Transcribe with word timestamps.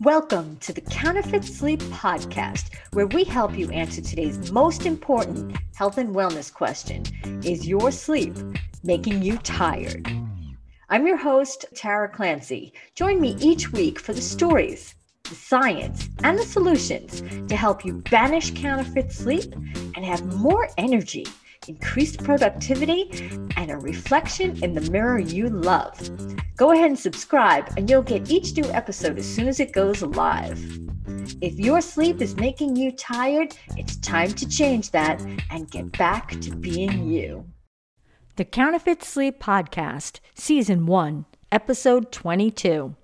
Welcome 0.00 0.58
to 0.58 0.72
the 0.72 0.80
Counterfeit 0.80 1.44
Sleep 1.44 1.80
Podcast, 1.80 2.74
where 2.92 3.08
we 3.08 3.24
help 3.24 3.58
you 3.58 3.68
answer 3.70 4.00
today's 4.00 4.52
most 4.52 4.86
important 4.86 5.56
health 5.74 5.98
and 5.98 6.14
wellness 6.14 6.54
question 6.54 7.02
Is 7.44 7.66
your 7.66 7.90
sleep 7.90 8.36
making 8.84 9.22
you 9.22 9.38
tired? 9.38 10.08
I'm 10.88 11.06
your 11.06 11.16
host, 11.16 11.64
Tara 11.74 12.08
Clancy. 12.08 12.72
Join 12.94 13.20
me 13.20 13.36
each 13.40 13.72
week 13.72 13.98
for 13.98 14.12
the 14.12 14.22
stories, 14.22 14.94
the 15.24 15.34
science, 15.34 16.08
and 16.22 16.38
the 16.38 16.44
solutions 16.44 17.22
to 17.48 17.56
help 17.56 17.84
you 17.84 18.02
banish 18.10 18.52
counterfeit 18.52 19.12
sleep 19.12 19.52
and 19.96 20.04
have 20.04 20.24
more 20.36 20.68
energy 20.78 21.26
increased 21.68 22.22
productivity, 22.24 23.10
and 23.56 23.70
a 23.70 23.76
reflection 23.76 24.62
in 24.62 24.74
the 24.74 24.90
mirror 24.90 25.18
you 25.18 25.48
love. 25.48 25.96
Go 26.56 26.72
ahead 26.72 26.86
and 26.86 26.98
subscribe, 26.98 27.72
and 27.76 27.88
you'll 27.88 28.02
get 28.02 28.30
each 28.30 28.56
new 28.56 28.68
episode 28.70 29.18
as 29.18 29.26
soon 29.26 29.48
as 29.48 29.60
it 29.60 29.72
goes 29.72 30.02
live. 30.02 30.58
If 31.40 31.58
your 31.58 31.80
sleep 31.80 32.20
is 32.20 32.34
making 32.36 32.76
you 32.76 32.90
tired, 32.90 33.56
it's 33.76 33.96
time 33.96 34.32
to 34.32 34.48
change 34.48 34.90
that 34.90 35.20
and 35.50 35.70
get 35.70 35.92
back 35.92 36.40
to 36.40 36.56
being 36.56 37.08
you. 37.08 37.46
The 38.36 38.44
Counterfeit 38.44 39.02
Sleep 39.02 39.40
Podcast, 39.40 40.20
Season 40.34 40.86
1, 40.86 41.26
Episode 41.52 42.10
22. 42.12 42.96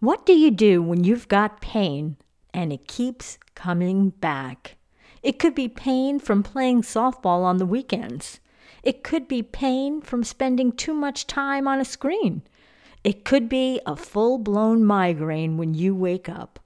What 0.00 0.24
do 0.24 0.32
you 0.32 0.50
do 0.50 0.82
when 0.82 1.04
you've 1.04 1.28
got 1.28 1.60
pain 1.60 2.16
and 2.54 2.72
it 2.72 2.88
keeps 2.88 3.38
coming 3.54 4.10
back? 4.10 4.77
It 5.22 5.38
could 5.38 5.54
be 5.54 5.68
pain 5.68 6.18
from 6.18 6.42
playing 6.42 6.82
softball 6.82 7.42
on 7.42 7.58
the 7.58 7.66
weekends. 7.66 8.40
It 8.82 9.02
could 9.02 9.26
be 9.26 9.42
pain 9.42 10.00
from 10.00 10.24
spending 10.24 10.72
too 10.72 10.94
much 10.94 11.26
time 11.26 11.66
on 11.66 11.80
a 11.80 11.84
screen. 11.84 12.42
It 13.04 13.24
could 13.24 13.48
be 13.48 13.80
a 13.86 13.96
full 13.96 14.38
blown 14.38 14.84
migraine 14.84 15.56
when 15.56 15.74
you 15.74 15.94
wake 15.94 16.28
up. 16.28 16.60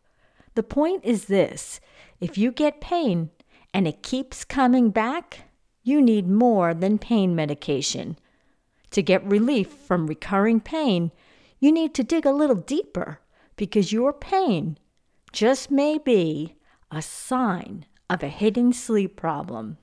The 0.55 0.62
point 0.62 1.05
is 1.05 1.27
this 1.27 1.81
if 2.20 2.36
you 2.36 2.53
get 2.53 2.81
pain 2.81 3.31
and 3.72 3.89
it 3.89 4.03
keeps 4.03 4.44
coming 4.44 4.91
back, 4.91 5.50
you 5.83 6.00
need 6.00 6.28
more 6.28 6.75
than 6.75 6.98
pain 6.98 7.34
medication. 7.34 8.19
To 8.91 9.03
get 9.03 9.25
relief 9.25 9.69
from 9.69 10.06
recurring 10.06 10.61
pain, 10.61 11.11
you 11.59 11.72
need 11.72 11.94
to 11.94 12.05
dig 12.05 12.27
a 12.27 12.33
little 12.33 12.56
deeper 12.56 13.20
because 13.56 13.92
your 13.92 14.12
pain 14.12 14.78
just 15.33 15.70
may 15.70 15.97
be 15.97 16.56
a 16.91 17.00
sign 17.00 17.87
of 18.12 18.22
a 18.22 18.28
hidden 18.28 18.74
sleep 18.74 19.16
problem. 19.16 19.78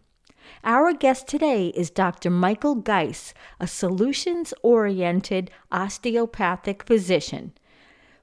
Our 0.64 0.94
guest 0.94 1.28
today 1.28 1.70
is 1.70 1.90
Dr. 1.90 2.30
Michael 2.30 2.76
Geis, 2.76 3.34
a 3.60 3.66
solutions 3.66 4.54
oriented 4.62 5.50
osteopathic 5.72 6.84
physician. 6.84 7.54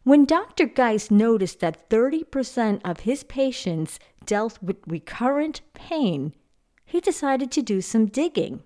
When 0.04 0.24
Dr. 0.24 0.66
Geis 0.66 1.10
noticed 1.10 1.58
that 1.58 1.90
30% 1.90 2.80
of 2.84 3.00
his 3.00 3.24
patients 3.24 3.98
dealt 4.24 4.62
with 4.62 4.76
recurrent 4.86 5.62
pain, 5.74 6.32
he 6.84 7.00
decided 7.00 7.50
to 7.50 7.62
do 7.62 7.80
some 7.80 8.06
digging. 8.06 8.62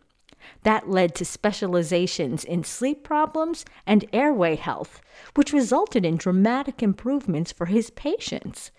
That 0.64 0.90
led 0.90 1.14
to 1.14 1.24
specializations 1.24 2.44
in 2.44 2.64
sleep 2.64 3.02
problems 3.02 3.64
and 3.86 4.04
airway 4.12 4.56
health, 4.56 5.00
which 5.34 5.54
resulted 5.54 6.04
in 6.04 6.18
dramatic 6.18 6.82
improvements 6.82 7.50
for 7.50 7.66
his 7.66 7.88
patients. 7.88 8.70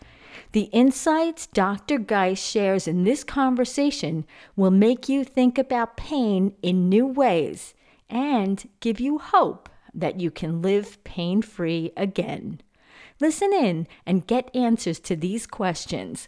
The 0.53 0.63
insights 0.73 1.47
Dr. 1.47 1.97
Geis 1.97 2.43
shares 2.43 2.85
in 2.85 3.05
this 3.05 3.23
conversation 3.23 4.25
will 4.57 4.71
make 4.71 5.07
you 5.07 5.23
think 5.23 5.57
about 5.57 5.95
pain 5.95 6.55
in 6.61 6.89
new 6.89 7.07
ways 7.07 7.73
and 8.09 8.67
give 8.81 8.99
you 8.99 9.17
hope 9.17 9.69
that 9.93 10.19
you 10.19 10.29
can 10.29 10.61
live 10.61 11.01
pain 11.05 11.41
free 11.41 11.93
again. 11.95 12.59
Listen 13.21 13.53
in 13.53 13.87
and 14.05 14.27
get 14.27 14.53
answers 14.53 14.99
to 14.99 15.15
these 15.15 15.47
questions. 15.47 16.27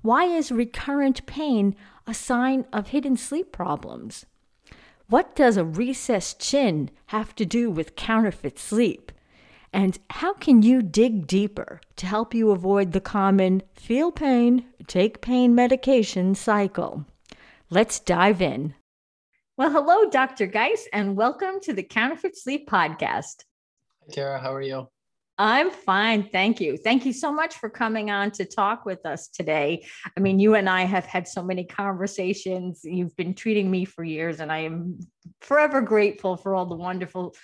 Why 0.00 0.24
is 0.24 0.50
recurrent 0.50 1.26
pain 1.26 1.76
a 2.06 2.14
sign 2.14 2.64
of 2.72 2.88
hidden 2.88 3.18
sleep 3.18 3.52
problems? 3.52 4.24
What 5.08 5.36
does 5.36 5.58
a 5.58 5.64
recessed 5.64 6.40
chin 6.40 6.90
have 7.06 7.34
to 7.36 7.44
do 7.44 7.70
with 7.70 7.96
counterfeit 7.96 8.58
sleep? 8.58 9.12
And 9.72 9.98
how 10.10 10.32
can 10.34 10.62
you 10.62 10.82
dig 10.82 11.26
deeper 11.28 11.80
to 11.96 12.06
help 12.06 12.34
you 12.34 12.50
avoid 12.50 12.92
the 12.92 13.00
common 13.00 13.62
feel 13.74 14.10
pain, 14.10 14.64
take 14.88 15.20
pain 15.20 15.54
medication 15.54 16.34
cycle? 16.34 17.06
Let's 17.70 18.00
dive 18.00 18.42
in. 18.42 18.74
Well, 19.56 19.70
hello, 19.70 20.10
Dr. 20.10 20.46
Geis, 20.46 20.88
and 20.92 21.16
welcome 21.16 21.60
to 21.62 21.72
the 21.72 21.84
Counterfeit 21.84 22.36
Sleep 22.36 22.68
Podcast. 22.68 23.44
Hi, 24.00 24.12
Tara. 24.12 24.40
How 24.40 24.52
are 24.52 24.62
you? 24.62 24.88
I'm 25.38 25.70
fine. 25.70 26.24
Thank 26.24 26.60
you. 26.60 26.76
Thank 26.76 27.06
you 27.06 27.12
so 27.12 27.32
much 27.32 27.54
for 27.54 27.70
coming 27.70 28.10
on 28.10 28.30
to 28.32 28.44
talk 28.44 28.84
with 28.84 29.06
us 29.06 29.28
today. 29.28 29.86
I 30.16 30.20
mean, 30.20 30.38
you 30.38 30.54
and 30.54 30.68
I 30.68 30.82
have 30.82 31.06
had 31.06 31.28
so 31.28 31.42
many 31.42 31.64
conversations. 31.64 32.80
You've 32.82 33.16
been 33.16 33.34
treating 33.34 33.70
me 33.70 33.84
for 33.84 34.02
years, 34.02 34.40
and 34.40 34.50
I 34.50 34.58
am 34.58 34.98
forever 35.40 35.80
grateful 35.80 36.36
for 36.36 36.54
all 36.54 36.66
the 36.66 36.74
wonderful 36.74 37.34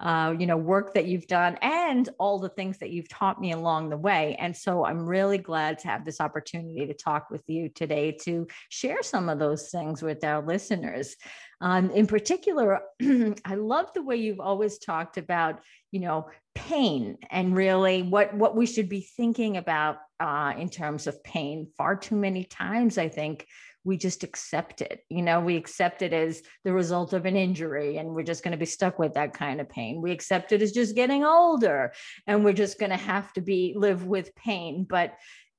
uh, 0.00 0.34
you 0.38 0.46
know, 0.46 0.56
work 0.56 0.94
that 0.94 1.06
you've 1.06 1.26
done 1.26 1.56
and 1.62 2.08
all 2.18 2.38
the 2.38 2.48
things 2.48 2.78
that 2.78 2.90
you've 2.90 3.08
taught 3.08 3.40
me 3.40 3.52
along 3.52 3.90
the 3.90 3.96
way. 3.96 4.36
And 4.40 4.56
so 4.56 4.84
I'm 4.84 5.06
really 5.06 5.38
glad 5.38 5.78
to 5.80 5.88
have 5.88 6.04
this 6.04 6.20
opportunity 6.20 6.86
to 6.86 6.94
talk 6.94 7.30
with 7.30 7.42
you 7.46 7.68
today 7.68 8.12
to 8.22 8.46
share 8.68 9.02
some 9.02 9.28
of 9.28 9.38
those 9.38 9.70
things 9.70 10.02
with 10.02 10.24
our 10.24 10.44
listeners. 10.44 11.16
Um, 11.60 11.90
in 11.90 12.06
particular, 12.06 12.80
I 13.02 13.54
love 13.54 13.92
the 13.94 14.02
way 14.02 14.16
you've 14.16 14.40
always 14.40 14.78
talked 14.78 15.16
about, 15.16 15.60
you 15.92 16.00
know, 16.00 16.28
pain 16.54 17.16
and 17.30 17.56
really 17.56 18.02
what 18.02 18.34
what 18.34 18.54
we 18.54 18.66
should 18.66 18.88
be 18.88 19.00
thinking 19.16 19.56
about 19.56 19.98
uh, 20.20 20.54
in 20.58 20.68
terms 20.68 21.06
of 21.06 21.22
pain. 21.22 21.68
Far 21.76 21.96
too 21.96 22.16
many 22.16 22.44
times, 22.44 22.98
I 22.98 23.08
think 23.08 23.46
we 23.84 23.96
just 23.96 24.24
accept 24.24 24.80
it. 24.80 25.04
You 25.08 25.22
know, 25.22 25.40
we 25.40 25.56
accept 25.56 26.02
it 26.02 26.12
as 26.12 26.42
the 26.64 26.72
result 26.72 27.12
of 27.12 27.26
an 27.26 27.36
injury 27.36 27.98
and 27.98 28.14
we're 28.14 28.22
just 28.22 28.42
going 28.42 28.52
to 28.52 28.58
be 28.58 28.64
stuck 28.64 28.98
with 28.98 29.14
that 29.14 29.34
kind 29.34 29.60
of 29.60 29.68
pain. 29.68 30.00
We 30.00 30.10
accept 30.10 30.52
it 30.52 30.62
as 30.62 30.72
just 30.72 30.96
getting 30.96 31.24
older 31.24 31.92
and 32.26 32.44
we're 32.44 32.54
just 32.54 32.78
going 32.78 32.90
to 32.90 32.96
have 32.96 33.32
to 33.34 33.40
be 33.40 33.74
live 33.76 34.06
with 34.06 34.34
pain. 34.34 34.84
But 34.88 35.14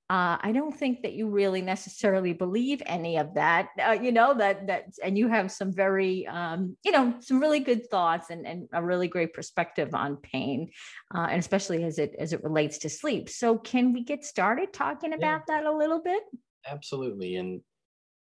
uh, 0.08 0.38
I 0.40 0.52
don't 0.54 0.78
think 0.78 1.02
that 1.02 1.14
you 1.14 1.28
really 1.28 1.64
necessarily 1.64 2.32
believe 2.34 2.84
any 2.86 3.18
of 3.18 3.34
that. 3.34 3.70
Uh, 3.84 3.98
you 4.00 4.12
know 4.12 4.36
that 4.36 4.68
that, 4.68 4.86
and 5.04 5.18
you 5.18 5.28
have 5.28 5.52
some 5.52 5.74
very, 5.74 6.28
um, 6.28 6.78
you 6.86 6.92
know, 6.92 7.16
some 7.22 7.40
really 7.40 7.60
good 7.60 7.90
thoughts 7.90 8.30
and, 8.30 8.46
and 8.46 8.70
a 8.72 8.84
really 8.84 9.08
great 9.08 9.34
perspective 9.34 9.96
on 9.96 10.18
pain, 10.18 10.70
uh, 11.16 11.26
and 11.32 11.40
especially 11.40 11.84
as 11.84 11.98
it 11.98 12.16
as 12.20 12.34
it 12.34 12.44
relates 12.44 12.78
to 12.80 12.90
sleep. 12.90 13.30
So, 13.30 13.58
can 13.58 13.94
we 13.94 14.04
get 14.04 14.24
started 14.24 14.74
talking 14.74 15.12
about 15.12 15.42
yeah. 15.50 15.62
that 15.62 15.66
a 15.66 15.76
little 15.76 16.04
bit? 16.04 16.22
Absolutely, 16.68 17.38
and 17.38 17.62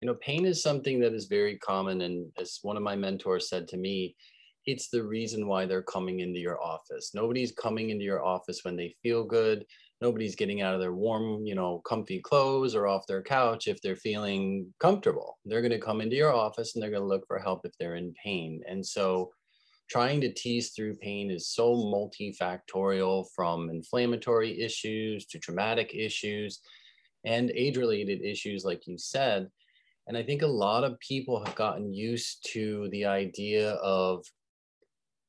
you 0.05 0.11
know 0.11 0.19
pain 0.21 0.45
is 0.45 0.61
something 0.61 0.99
that 0.99 1.15
is 1.15 1.25
very 1.25 1.57
common 1.57 2.01
and 2.01 2.31
as 2.37 2.59
one 2.61 2.77
of 2.77 2.83
my 2.83 2.95
mentors 2.95 3.49
said 3.49 3.67
to 3.67 3.75
me 3.75 4.15
it's 4.67 4.89
the 4.89 5.03
reason 5.03 5.47
why 5.47 5.65
they're 5.65 5.81
coming 5.81 6.19
into 6.19 6.39
your 6.39 6.61
office. 6.61 7.11
Nobody's 7.15 7.51
coming 7.51 7.89
into 7.89 8.03
your 8.03 8.23
office 8.23 8.61
when 8.63 8.75
they 8.75 8.95
feel 9.01 9.23
good. 9.23 9.63
Nobody's 10.01 10.35
getting 10.35 10.61
out 10.61 10.75
of 10.75 10.79
their 10.79 10.93
warm 10.93 11.43
you 11.47 11.55
know 11.55 11.81
comfy 11.87 12.19
clothes 12.19 12.75
or 12.75 12.85
off 12.85 13.07
their 13.07 13.23
couch 13.23 13.67
if 13.67 13.81
they're 13.81 13.95
feeling 13.95 14.71
comfortable. 14.79 15.39
They're 15.43 15.63
going 15.63 15.71
to 15.71 15.79
come 15.79 16.01
into 16.01 16.15
your 16.15 16.33
office 16.33 16.75
and 16.75 16.83
they're 16.83 16.91
going 16.91 17.01
to 17.01 17.07
look 17.07 17.25
for 17.25 17.39
help 17.39 17.61
if 17.63 17.71
they're 17.79 17.95
in 17.95 18.13
pain. 18.23 18.61
And 18.69 18.85
so 18.85 19.31
trying 19.89 20.21
to 20.21 20.33
tease 20.33 20.69
through 20.69 20.97
pain 20.97 21.31
is 21.31 21.47
so 21.49 21.73
multifactorial 21.73 23.25
from 23.35 23.71
inflammatory 23.71 24.61
issues 24.61 25.25
to 25.27 25.39
traumatic 25.39 25.95
issues 25.95 26.59
and 27.23 27.49
age 27.55 27.77
related 27.77 28.21
issues 28.21 28.63
like 28.63 28.85
you 28.85 28.99
said 28.99 29.49
and 30.07 30.17
I 30.17 30.23
think 30.23 30.41
a 30.41 30.47
lot 30.47 30.83
of 30.83 30.99
people 30.99 31.43
have 31.43 31.55
gotten 31.55 31.93
used 31.93 32.47
to 32.53 32.87
the 32.91 33.05
idea 33.05 33.71
of 33.73 34.23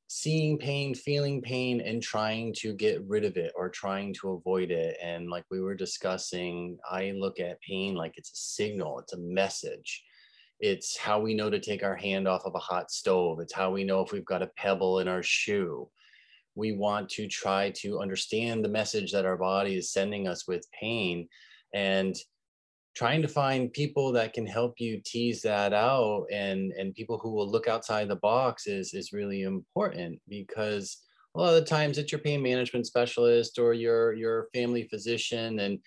seeing 0.08 0.58
pain, 0.58 0.94
feeling 0.94 1.42
pain, 1.42 1.80
and 1.80 2.02
trying 2.02 2.52
to 2.58 2.72
get 2.74 3.02
rid 3.06 3.24
of 3.24 3.36
it 3.36 3.52
or 3.56 3.68
trying 3.68 4.14
to 4.14 4.32
avoid 4.32 4.70
it. 4.70 4.96
And 5.02 5.30
like 5.30 5.44
we 5.50 5.60
were 5.60 5.74
discussing, 5.74 6.78
I 6.88 7.12
look 7.12 7.40
at 7.40 7.60
pain 7.60 7.94
like 7.94 8.12
it's 8.16 8.32
a 8.32 8.36
signal, 8.36 8.98
it's 9.00 9.14
a 9.14 9.18
message. 9.18 10.04
It's 10.60 10.96
how 10.96 11.20
we 11.20 11.34
know 11.34 11.50
to 11.50 11.60
take 11.60 11.82
our 11.82 11.96
hand 11.96 12.26
off 12.26 12.46
of 12.46 12.54
a 12.54 12.60
hot 12.60 12.90
stove. 12.90 13.40
It's 13.40 13.52
how 13.52 13.70
we 13.70 13.84
know 13.84 14.00
if 14.00 14.12
we've 14.12 14.24
got 14.24 14.42
a 14.42 14.50
pebble 14.56 15.00
in 15.00 15.08
our 15.08 15.22
shoe. 15.22 15.88
We 16.54 16.72
want 16.72 17.10
to 17.10 17.28
try 17.28 17.72
to 17.76 18.00
understand 18.00 18.64
the 18.64 18.70
message 18.70 19.12
that 19.12 19.26
our 19.26 19.36
body 19.36 19.76
is 19.76 19.92
sending 19.92 20.26
us 20.26 20.48
with 20.48 20.66
pain. 20.78 21.28
And 21.74 22.16
trying 22.96 23.20
to 23.20 23.28
find 23.28 23.72
people 23.72 24.10
that 24.10 24.32
can 24.32 24.46
help 24.46 24.74
you 24.78 25.00
tease 25.04 25.42
that 25.42 25.72
out 25.72 26.24
and 26.32 26.72
and 26.72 26.94
people 26.94 27.18
who 27.18 27.30
will 27.30 27.48
look 27.48 27.68
outside 27.68 28.08
the 28.08 28.16
box 28.16 28.66
is 28.66 28.94
is 28.94 29.12
really 29.12 29.42
important 29.42 30.18
because 30.28 31.02
a 31.34 31.38
lot 31.38 31.54
of 31.54 31.56
the 31.56 31.68
times 31.68 31.98
it's 31.98 32.10
your 32.10 32.20
pain 32.20 32.42
management 32.42 32.86
specialist 32.86 33.58
or 33.58 33.74
your 33.74 34.14
your 34.14 34.48
family 34.54 34.88
physician 34.88 35.60
and 35.60 35.78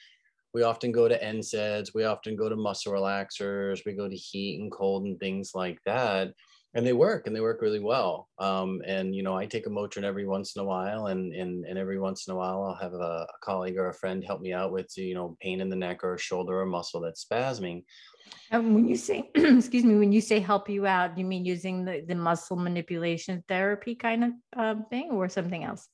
we 0.53 0.63
often 0.63 0.91
go 0.91 1.07
to 1.07 1.23
NSAIDs, 1.23 1.93
we 1.93 2.05
often 2.05 2.35
go 2.35 2.49
to 2.49 2.55
muscle 2.55 2.93
relaxers, 2.93 3.85
we 3.85 3.93
go 3.93 4.09
to 4.09 4.15
heat 4.15 4.59
and 4.59 4.71
cold 4.71 5.03
and 5.03 5.19
things 5.19 5.51
like 5.53 5.77
that. 5.85 6.33
And 6.75 6.85
they 6.85 6.93
work 6.93 7.25
and 7.25 7.35
they 7.35 7.41
work 7.41 7.61
really 7.61 7.79
well. 7.79 8.29
Um, 8.37 8.81
and 8.85 9.15
you 9.15 9.23
know, 9.23 9.35
I 9.35 9.45
take 9.45 9.65
a 9.65 9.69
Motrin 9.69 10.03
every 10.03 10.27
once 10.27 10.55
in 10.55 10.61
a 10.61 10.65
while, 10.65 11.07
and 11.07 11.33
and 11.33 11.65
and 11.65 11.77
every 11.77 11.99
once 11.99 12.27
in 12.27 12.33
a 12.33 12.37
while, 12.37 12.63
I'll 12.63 12.75
have 12.75 12.93
a, 12.93 13.25
a 13.27 13.39
colleague 13.41 13.77
or 13.77 13.89
a 13.89 13.93
friend 13.93 14.23
help 14.23 14.41
me 14.41 14.53
out 14.53 14.71
with 14.71 14.91
you 14.95 15.15
know 15.15 15.35
pain 15.41 15.61
in 15.61 15.69
the 15.69 15.75
neck 15.75 16.03
or 16.03 16.17
shoulder 16.17 16.59
or 16.59 16.65
muscle 16.65 17.01
that's 17.01 17.25
spasming. 17.25 17.83
And 18.51 18.75
when 18.75 18.87
you 18.87 18.95
say, 18.95 19.29
excuse 19.35 19.83
me, 19.83 19.95
when 19.95 20.11
you 20.11 20.21
say 20.21 20.39
help 20.39 20.69
you 20.69 20.85
out, 20.85 21.17
you 21.17 21.25
mean 21.25 21.45
using 21.45 21.85
the, 21.85 22.03
the 22.07 22.15
muscle 22.15 22.57
manipulation 22.57 23.43
therapy 23.47 23.95
kind 23.95 24.23
of 24.23 24.31
uh, 24.55 24.75
thing 24.89 25.11
or 25.11 25.29
something 25.29 25.63
else? 25.63 25.87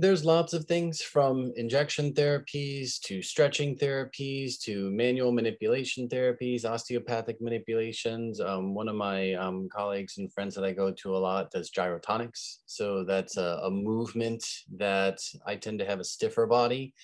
There's 0.00 0.24
lots 0.24 0.54
of 0.54 0.64
things 0.64 1.02
from 1.02 1.52
injection 1.56 2.14
therapies 2.14 2.98
to 3.00 3.20
stretching 3.20 3.76
therapies 3.76 4.58
to 4.58 4.90
manual 4.90 5.30
manipulation 5.30 6.08
therapies, 6.08 6.64
osteopathic 6.64 7.38
manipulations. 7.40 8.40
Um, 8.40 8.74
one 8.74 8.88
of 8.88 8.94
my 8.94 9.34
um, 9.34 9.68
colleagues 9.70 10.16
and 10.16 10.32
friends 10.32 10.54
that 10.54 10.64
I 10.64 10.72
go 10.72 10.90
to 10.90 11.16
a 11.16 11.18
lot 11.18 11.50
does 11.50 11.70
gyrotonics. 11.70 12.60
So 12.64 13.04
that's 13.04 13.36
a, 13.36 13.60
a 13.62 13.70
movement 13.70 14.42
that 14.78 15.18
I 15.46 15.56
tend 15.56 15.78
to 15.80 15.84
have 15.84 16.00
a 16.00 16.04
stiffer 16.04 16.46
body. 16.46 16.94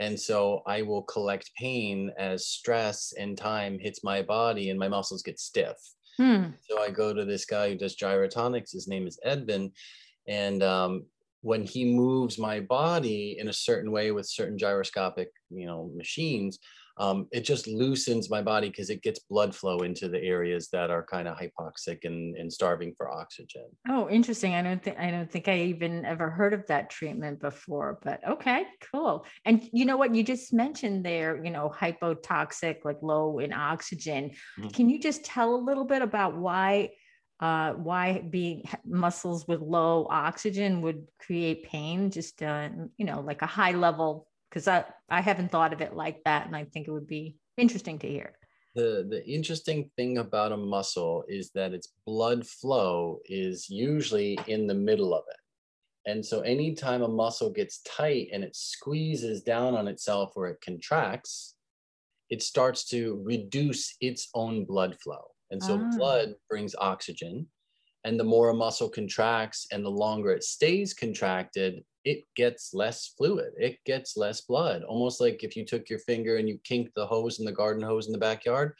And 0.00 0.18
so 0.18 0.62
I 0.66 0.80
will 0.80 1.02
collect 1.02 1.50
pain 1.58 2.10
as 2.18 2.46
stress 2.46 3.12
and 3.18 3.36
time 3.36 3.78
hits 3.78 4.02
my 4.02 4.22
body 4.22 4.70
and 4.70 4.78
my 4.78 4.88
muscles 4.88 5.22
get 5.22 5.38
stiff. 5.38 5.76
Hmm. 6.16 6.44
So 6.62 6.80
I 6.80 6.88
go 6.88 7.12
to 7.12 7.26
this 7.26 7.44
guy 7.44 7.70
who 7.70 7.76
does 7.76 7.96
gyrotonics. 7.96 8.72
His 8.72 8.88
name 8.88 9.06
is 9.06 9.20
Edvin. 9.26 9.72
And 10.26 10.62
um, 10.62 11.04
when 11.46 11.62
he 11.62 11.84
moves 11.84 12.38
my 12.38 12.58
body 12.58 13.36
in 13.38 13.46
a 13.46 13.52
certain 13.52 13.92
way 13.92 14.10
with 14.10 14.26
certain 14.28 14.58
gyroscopic 14.58 15.28
you 15.50 15.64
know 15.64 15.90
machines 15.94 16.58
um, 16.98 17.28
it 17.30 17.42
just 17.42 17.66
loosens 17.66 18.30
my 18.30 18.40
body 18.40 18.70
because 18.70 18.88
it 18.88 19.02
gets 19.02 19.18
blood 19.18 19.54
flow 19.54 19.80
into 19.80 20.08
the 20.08 20.18
areas 20.18 20.68
that 20.72 20.90
are 20.90 21.04
kind 21.04 21.28
of 21.28 21.36
hypoxic 21.36 22.04
and, 22.04 22.36
and 22.36 22.50
starving 22.50 22.94
for 22.96 23.10
oxygen. 23.10 23.66
Oh, 23.88 24.08
interesting. 24.08 24.54
I 24.54 24.62
don't 24.62 24.82
think 24.82 24.98
I 24.98 25.10
don't 25.10 25.30
think 25.30 25.46
I 25.46 25.58
even 25.58 26.06
ever 26.06 26.30
heard 26.30 26.54
of 26.54 26.66
that 26.68 26.88
treatment 26.88 27.38
before, 27.38 27.98
but 28.02 28.26
okay, 28.26 28.64
cool. 28.90 29.26
And 29.44 29.68
you 29.72 29.84
know 29.84 29.98
what 29.98 30.14
you 30.14 30.22
just 30.22 30.54
mentioned 30.54 31.04
there, 31.04 31.44
you 31.44 31.50
know, 31.50 31.70
hypotoxic, 31.76 32.84
like 32.84 33.02
low 33.02 33.40
in 33.40 33.52
oxygen. 33.52 34.30
Mm-hmm. 34.58 34.68
Can 34.68 34.88
you 34.88 34.98
just 34.98 35.22
tell 35.22 35.54
a 35.54 35.66
little 35.68 35.84
bit 35.84 36.00
about 36.00 36.34
why 36.34 36.92
uh, 37.40 37.72
why 37.72 38.20
being 38.30 38.62
muscles 38.84 39.46
with 39.46 39.60
low 39.60 40.06
oxygen 40.10 40.80
would 40.82 41.06
create 41.18 41.64
pain, 41.64 42.10
just, 42.10 42.42
uh, 42.42 42.68
you 42.96 43.04
know, 43.04 43.20
like 43.20 43.42
a 43.42 43.46
high 43.46 43.72
level, 43.72 44.28
because 44.48 44.66
I, 44.68 44.84
I 45.10 45.20
haven't 45.20 45.50
thought 45.50 45.72
of 45.72 45.80
it 45.80 45.94
like 45.94 46.24
that. 46.24 46.46
And 46.46 46.56
I 46.56 46.64
think 46.64 46.88
it 46.88 46.92
would 46.92 47.06
be 47.06 47.36
interesting 47.56 47.98
to 48.00 48.08
hear. 48.08 48.32
The, 48.74 49.06
the 49.08 49.26
interesting 49.26 49.90
thing 49.96 50.18
about 50.18 50.52
a 50.52 50.56
muscle 50.56 51.24
is 51.28 51.50
that 51.52 51.72
its 51.72 51.92
blood 52.06 52.46
flow 52.46 53.20
is 53.24 53.68
usually 53.70 54.38
in 54.46 54.66
the 54.66 54.74
middle 54.74 55.14
of 55.14 55.24
it. 55.28 56.10
And 56.10 56.24
so 56.24 56.40
anytime 56.40 57.02
a 57.02 57.08
muscle 57.08 57.50
gets 57.50 57.80
tight 57.82 58.28
and 58.32 58.44
it 58.44 58.54
squeezes 58.54 59.42
down 59.42 59.74
on 59.74 59.88
itself 59.88 60.32
or 60.36 60.48
it 60.48 60.60
contracts, 60.60 61.54
it 62.30 62.42
starts 62.42 62.84
to 62.90 63.20
reduce 63.24 63.96
its 64.00 64.28
own 64.34 64.64
blood 64.64 64.96
flow. 65.00 65.24
And 65.50 65.62
so 65.62 65.80
ah. 65.82 65.96
blood 65.96 66.34
brings 66.48 66.74
oxygen. 66.78 67.46
And 68.04 68.20
the 68.20 68.24
more 68.24 68.50
a 68.50 68.54
muscle 68.54 68.88
contracts 68.88 69.66
and 69.72 69.84
the 69.84 69.90
longer 69.90 70.30
it 70.30 70.44
stays 70.44 70.94
contracted, 70.94 71.82
it 72.04 72.22
gets 72.36 72.72
less 72.72 73.14
fluid. 73.18 73.52
It 73.56 73.78
gets 73.84 74.16
less 74.16 74.42
blood. 74.42 74.84
Almost 74.84 75.20
like 75.20 75.42
if 75.42 75.56
you 75.56 75.64
took 75.64 75.90
your 75.90 75.98
finger 75.98 76.36
and 76.36 76.48
you 76.48 76.58
kinked 76.62 76.94
the 76.94 77.06
hose 77.06 77.40
in 77.40 77.44
the 77.44 77.52
garden 77.52 77.82
hose 77.82 78.06
in 78.06 78.12
the 78.12 78.18
backyard, 78.18 78.74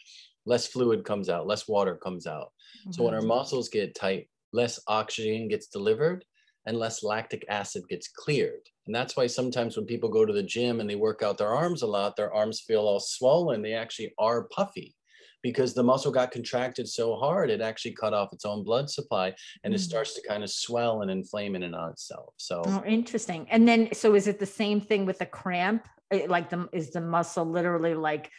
less 0.45 0.69
fluid 0.69 1.05
comes 1.05 1.29
out, 1.29 1.49
less 1.49 1.67
water 1.67 1.97
comes 1.97 2.29
out. 2.29 2.53
Mm-hmm. 2.83 2.93
So 2.93 3.03
when 3.03 3.15
our 3.15 3.21
mm-hmm. 3.21 3.29
muscles 3.29 3.69
get 3.69 3.97
tight, 3.97 4.29
less 4.53 4.79
oxygen 4.87 5.49
gets 5.49 5.67
delivered 5.67 6.25
and 6.67 6.79
less 6.79 7.03
lactic 7.03 7.45
acid 7.49 7.83
gets 7.89 8.09
cleared. 8.09 8.63
And 8.87 8.95
that's 8.95 9.17
why 9.17 9.27
sometimes 9.27 9.77
when 9.77 9.87
people 9.87 10.09
go 10.09 10.25
to 10.25 10.33
the 10.33 10.43
gym 10.43 10.79
and 10.79 10.89
they 10.89 10.95
work 10.95 11.23
out 11.23 11.37
their 11.37 11.55
arms 11.55 11.83
a 11.83 11.87
lot, 11.87 12.15
their 12.15 12.33
arms 12.33 12.61
feel 12.61 12.83
all 12.83 13.01
swollen. 13.01 13.61
They 13.63 13.73
actually 13.75 14.13
are 14.19 14.49
puffy 14.49 14.95
because 15.43 15.75
the 15.75 15.83
muscle 15.83 16.13
got 16.13 16.31
contracted 16.31 16.89
so 16.89 17.15
hard 17.17 17.51
it 17.51 17.61
actually 17.61 17.93
cut 17.93 18.15
off 18.15 18.33
its 18.33 18.45
own 18.45 18.63
blood 18.63 18.89
supply 18.91 19.35
and 19.65 19.73
mm. 19.73 19.77
it 19.77 19.81
starts 19.81 20.15
to 20.15 20.23
kind 20.27 20.43
of 20.43 20.51
swell 20.51 21.03
and 21.03 21.11
inflame 21.11 21.55
in 21.55 21.63
and 21.63 21.75
on 21.75 21.91
itself 21.91 22.33
so 22.37 22.63
oh, 22.67 22.83
interesting 22.87 23.47
and 23.51 23.67
then 23.67 23.89
so 23.93 24.15
is 24.15 24.27
it 24.27 24.39
the 24.39 24.47
same 24.47 24.81
thing 24.81 25.07
with 25.07 25.19
the 25.19 25.27
cramp 25.27 25.87
like 26.29 26.51
the 26.51 26.69
is 26.73 26.91
the 26.91 27.01
muscle 27.01 27.45
literally 27.45 27.95
like 27.95 28.31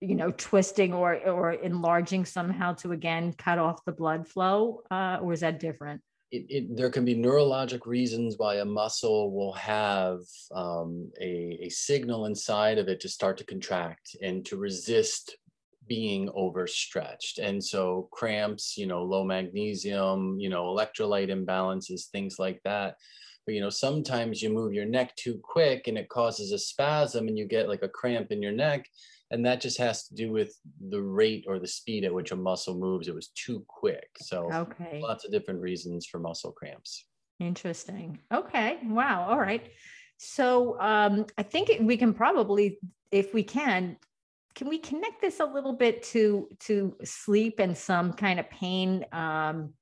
you 0.00 0.16
know 0.16 0.30
twisting 0.32 0.92
or 0.92 1.14
or 1.28 1.52
enlarging 1.52 2.24
somehow 2.24 2.72
to 2.74 2.92
again 2.92 3.32
cut 3.32 3.58
off 3.58 3.84
the 3.84 3.92
blood 3.92 4.26
flow 4.26 4.82
uh, 4.90 5.18
or 5.22 5.32
is 5.32 5.40
that 5.40 5.60
different 5.60 6.00
it, 6.32 6.46
it, 6.48 6.76
there 6.76 6.90
can 6.90 7.04
be 7.04 7.14
neurologic 7.14 7.84
reasons 7.84 8.38
why 8.38 8.56
a 8.56 8.64
muscle 8.64 9.30
will 9.30 9.52
have 9.52 10.20
um, 10.54 11.12
a, 11.20 11.58
a 11.60 11.68
signal 11.68 12.24
inside 12.24 12.78
of 12.78 12.88
it 12.88 13.00
to 13.00 13.08
start 13.08 13.36
to 13.36 13.44
contract 13.44 14.16
and 14.22 14.44
to 14.46 14.56
resist 14.56 15.36
being 15.92 16.30
overstretched. 16.34 17.38
And 17.38 17.62
so 17.62 18.08
cramps, 18.12 18.78
you 18.78 18.86
know, 18.86 19.02
low 19.02 19.24
magnesium, 19.24 20.40
you 20.40 20.48
know, 20.48 20.64
electrolyte 20.64 21.28
imbalances, 21.28 22.06
things 22.06 22.38
like 22.38 22.62
that. 22.64 22.96
But, 23.44 23.54
you 23.56 23.60
know, 23.60 23.68
sometimes 23.68 24.40
you 24.40 24.48
move 24.48 24.72
your 24.72 24.86
neck 24.86 25.14
too 25.16 25.38
quick 25.42 25.88
and 25.88 25.98
it 25.98 26.08
causes 26.08 26.50
a 26.50 26.58
spasm 26.58 27.28
and 27.28 27.36
you 27.36 27.44
get 27.46 27.68
like 27.68 27.82
a 27.82 27.90
cramp 27.90 28.32
in 28.32 28.40
your 28.40 28.52
neck. 28.52 28.88
And 29.30 29.44
that 29.44 29.60
just 29.60 29.76
has 29.76 30.06
to 30.06 30.14
do 30.14 30.32
with 30.32 30.56
the 30.88 31.02
rate 31.02 31.44
or 31.46 31.58
the 31.58 31.68
speed 31.68 32.04
at 32.06 32.14
which 32.14 32.32
a 32.32 32.36
muscle 32.36 32.78
moves. 32.78 33.06
It 33.06 33.14
was 33.14 33.28
too 33.28 33.62
quick. 33.68 34.08
So, 34.22 34.50
okay. 34.50 34.98
lots 35.02 35.26
of 35.26 35.30
different 35.30 35.60
reasons 35.60 36.06
for 36.06 36.18
muscle 36.20 36.52
cramps. 36.52 37.04
Interesting. 37.38 38.18
Okay. 38.32 38.78
Wow. 38.82 39.26
All 39.28 39.38
right. 39.38 39.68
So, 40.16 40.80
um, 40.80 41.26
I 41.36 41.42
think 41.42 41.70
we 41.82 41.98
can 41.98 42.14
probably, 42.14 42.78
if 43.10 43.34
we 43.34 43.42
can, 43.42 43.98
can 44.54 44.68
we 44.68 44.78
connect 44.78 45.20
this 45.20 45.40
a 45.40 45.44
little 45.44 45.72
bit 45.72 46.02
to 46.02 46.48
to 46.60 46.96
sleep 47.04 47.58
and 47.58 47.76
some 47.76 48.12
kind 48.12 48.38
of 48.40 48.48
pain 48.50 49.04
um, 49.12 49.72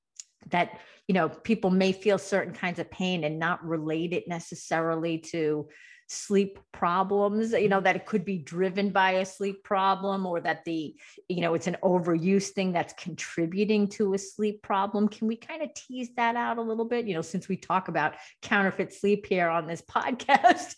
that 0.50 0.80
you 1.08 1.14
know 1.14 1.28
people 1.28 1.70
may 1.70 1.92
feel 1.92 2.18
certain 2.18 2.54
kinds 2.54 2.78
of 2.78 2.90
pain 2.90 3.24
and 3.24 3.38
not 3.38 3.64
relate 3.64 4.12
it 4.12 4.28
necessarily 4.28 5.18
to 5.18 5.68
sleep 6.12 6.58
problems 6.72 7.52
you 7.52 7.68
know 7.68 7.76
mm-hmm. 7.76 7.84
that 7.84 7.94
it 7.94 8.04
could 8.04 8.24
be 8.24 8.36
driven 8.36 8.90
by 8.90 9.12
a 9.12 9.24
sleep 9.24 9.62
problem 9.62 10.26
or 10.26 10.40
that 10.40 10.64
the 10.64 10.92
you 11.28 11.40
know 11.40 11.54
it's 11.54 11.68
an 11.68 11.76
overuse 11.84 12.48
thing 12.48 12.72
that's 12.72 12.92
contributing 12.94 13.86
to 13.86 14.14
a 14.14 14.18
sleep 14.18 14.60
problem. 14.60 15.08
Can 15.08 15.28
we 15.28 15.36
kind 15.36 15.62
of 15.62 15.72
tease 15.74 16.10
that 16.16 16.34
out 16.34 16.58
a 16.58 16.62
little 16.62 16.84
bit? 16.84 17.06
You 17.06 17.14
know 17.14 17.22
since 17.22 17.48
we 17.48 17.56
talk 17.56 17.86
about 17.86 18.14
counterfeit 18.42 18.92
sleep 18.92 19.24
here 19.24 19.48
on 19.48 19.68
this 19.68 19.82
podcast 19.88 20.74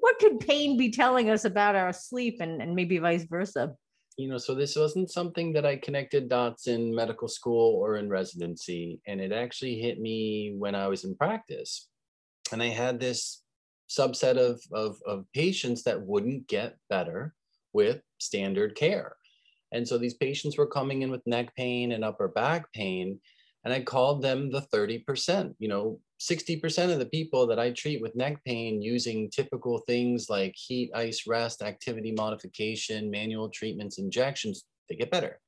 what 0.00 0.18
could 0.20 0.38
pain 0.38 0.76
be 0.76 0.90
telling 0.90 1.30
us 1.30 1.44
about 1.44 1.74
our 1.74 1.92
sleep 1.92 2.40
and, 2.40 2.62
and 2.62 2.76
maybe 2.76 2.98
vice 2.98 3.24
versa? 3.24 3.74
You 4.16 4.28
know 4.28 4.38
so 4.38 4.54
this 4.54 4.76
wasn't 4.76 5.10
something 5.10 5.52
that 5.54 5.66
i 5.66 5.74
connected 5.76 6.28
dots 6.28 6.68
in 6.68 6.94
medical 6.94 7.26
school 7.26 7.74
or 7.74 7.96
in 7.96 8.08
residency 8.08 9.00
and 9.08 9.20
it 9.20 9.32
actually 9.32 9.80
hit 9.80 10.00
me 10.00 10.54
when 10.56 10.76
i 10.76 10.86
was 10.86 11.02
in 11.02 11.16
practice. 11.16 11.88
And 12.52 12.62
i 12.62 12.68
had 12.68 13.00
this 13.00 13.42
subset 13.88 14.36
of, 14.36 14.60
of, 14.72 14.98
of 15.06 15.24
patients 15.34 15.82
that 15.84 16.00
wouldn't 16.00 16.46
get 16.46 16.76
better 16.90 17.34
with 17.72 18.02
standard 18.18 18.74
care. 18.74 19.16
And 19.72 19.86
so 19.86 19.98
these 19.98 20.14
patients 20.14 20.56
were 20.56 20.66
coming 20.66 21.02
in 21.02 21.10
with 21.10 21.26
neck 21.26 21.54
pain 21.56 21.92
and 21.92 22.04
upper 22.04 22.28
back 22.28 22.72
pain. 22.72 23.20
And 23.64 23.74
I 23.74 23.80
called 23.80 24.22
them 24.22 24.50
the 24.50 24.62
30%. 24.62 25.54
You 25.58 25.68
know, 25.68 26.00
60% 26.20 26.92
of 26.92 26.98
the 26.98 27.06
people 27.06 27.46
that 27.46 27.58
I 27.58 27.70
treat 27.70 28.00
with 28.00 28.16
neck 28.16 28.42
pain 28.44 28.82
using 28.82 29.30
typical 29.30 29.78
things 29.80 30.28
like 30.28 30.54
heat, 30.56 30.90
ice, 30.94 31.26
rest, 31.26 31.62
activity 31.62 32.12
modification, 32.12 33.10
manual 33.10 33.48
treatments, 33.50 33.98
injections, 33.98 34.64
they 34.88 34.96
get 34.96 35.10
better. 35.10 35.38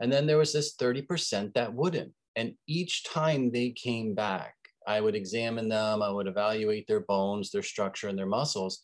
And 0.00 0.12
then 0.12 0.26
there 0.26 0.38
was 0.38 0.52
this 0.52 0.76
30% 0.76 1.54
that 1.54 1.74
wouldn't. 1.74 2.12
And 2.36 2.54
each 2.66 3.04
time 3.04 3.50
they 3.50 3.70
came 3.70 4.14
back, 4.14 4.54
I 4.90 5.00
would 5.00 5.14
examine 5.14 5.68
them, 5.68 6.02
I 6.02 6.10
would 6.10 6.26
evaluate 6.26 6.86
their 6.86 7.00
bones, 7.00 7.50
their 7.50 7.62
structure, 7.62 8.08
and 8.08 8.18
their 8.18 8.26
muscles. 8.26 8.82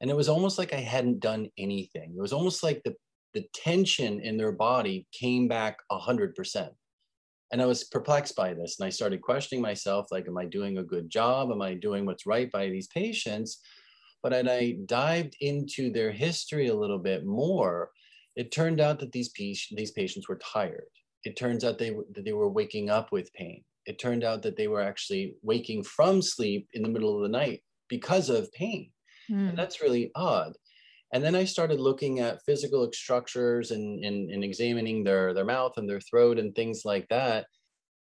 And 0.00 0.10
it 0.10 0.16
was 0.16 0.28
almost 0.28 0.58
like 0.58 0.74
I 0.74 0.80
hadn't 0.80 1.20
done 1.20 1.48
anything. 1.56 2.14
It 2.16 2.20
was 2.20 2.34
almost 2.34 2.62
like 2.62 2.82
the, 2.84 2.94
the 3.32 3.46
tension 3.54 4.20
in 4.20 4.36
their 4.36 4.52
body 4.52 5.06
came 5.12 5.48
back 5.48 5.78
100%. 5.90 6.68
And 7.52 7.62
I 7.62 7.66
was 7.66 7.84
perplexed 7.84 8.36
by 8.36 8.52
this. 8.52 8.78
And 8.78 8.86
I 8.86 8.90
started 8.90 9.22
questioning 9.22 9.62
myself 9.62 10.08
like, 10.10 10.28
am 10.28 10.36
I 10.36 10.44
doing 10.44 10.76
a 10.78 10.84
good 10.84 11.08
job? 11.08 11.50
Am 11.50 11.62
I 11.62 11.72
doing 11.72 12.04
what's 12.04 12.26
right 12.26 12.50
by 12.52 12.68
these 12.68 12.88
patients? 12.88 13.60
But 14.22 14.34
as 14.34 14.46
I 14.48 14.76
dived 14.84 15.36
into 15.40 15.90
their 15.90 16.10
history 16.10 16.66
a 16.68 16.74
little 16.74 16.98
bit 16.98 17.24
more, 17.24 17.90
it 18.34 18.52
turned 18.52 18.80
out 18.80 18.98
that 19.00 19.12
these, 19.12 19.30
these 19.32 19.92
patients 19.92 20.28
were 20.28 20.40
tired. 20.52 20.90
It 21.24 21.36
turns 21.36 21.64
out 21.64 21.78
they, 21.78 21.96
that 22.14 22.24
they 22.24 22.32
were 22.34 22.50
waking 22.50 22.90
up 22.90 23.10
with 23.12 23.32
pain 23.32 23.64
it 23.86 23.98
turned 23.98 24.24
out 24.24 24.42
that 24.42 24.56
they 24.56 24.68
were 24.68 24.82
actually 24.82 25.34
waking 25.42 25.82
from 25.84 26.20
sleep 26.20 26.68
in 26.74 26.82
the 26.82 26.88
middle 26.88 27.16
of 27.16 27.22
the 27.22 27.36
night 27.36 27.62
because 27.88 28.28
of 28.28 28.52
pain. 28.52 28.90
Mm. 29.30 29.38
And 29.38 29.50
hmm. 29.50 29.56
that's 29.56 29.80
really 29.80 30.10
odd. 30.14 30.52
And 31.12 31.22
then 31.22 31.34
I 31.34 31.44
started 31.44 31.80
looking 31.80 32.18
at 32.18 32.42
physical 32.44 32.90
structures 32.92 33.70
and, 33.70 34.04
and, 34.04 34.30
and, 34.30 34.42
examining 34.42 35.04
their, 35.04 35.32
their 35.32 35.44
mouth 35.44 35.74
and 35.76 35.88
their 35.88 36.00
throat 36.00 36.38
and 36.38 36.54
things 36.54 36.82
like 36.84 37.06
that. 37.08 37.46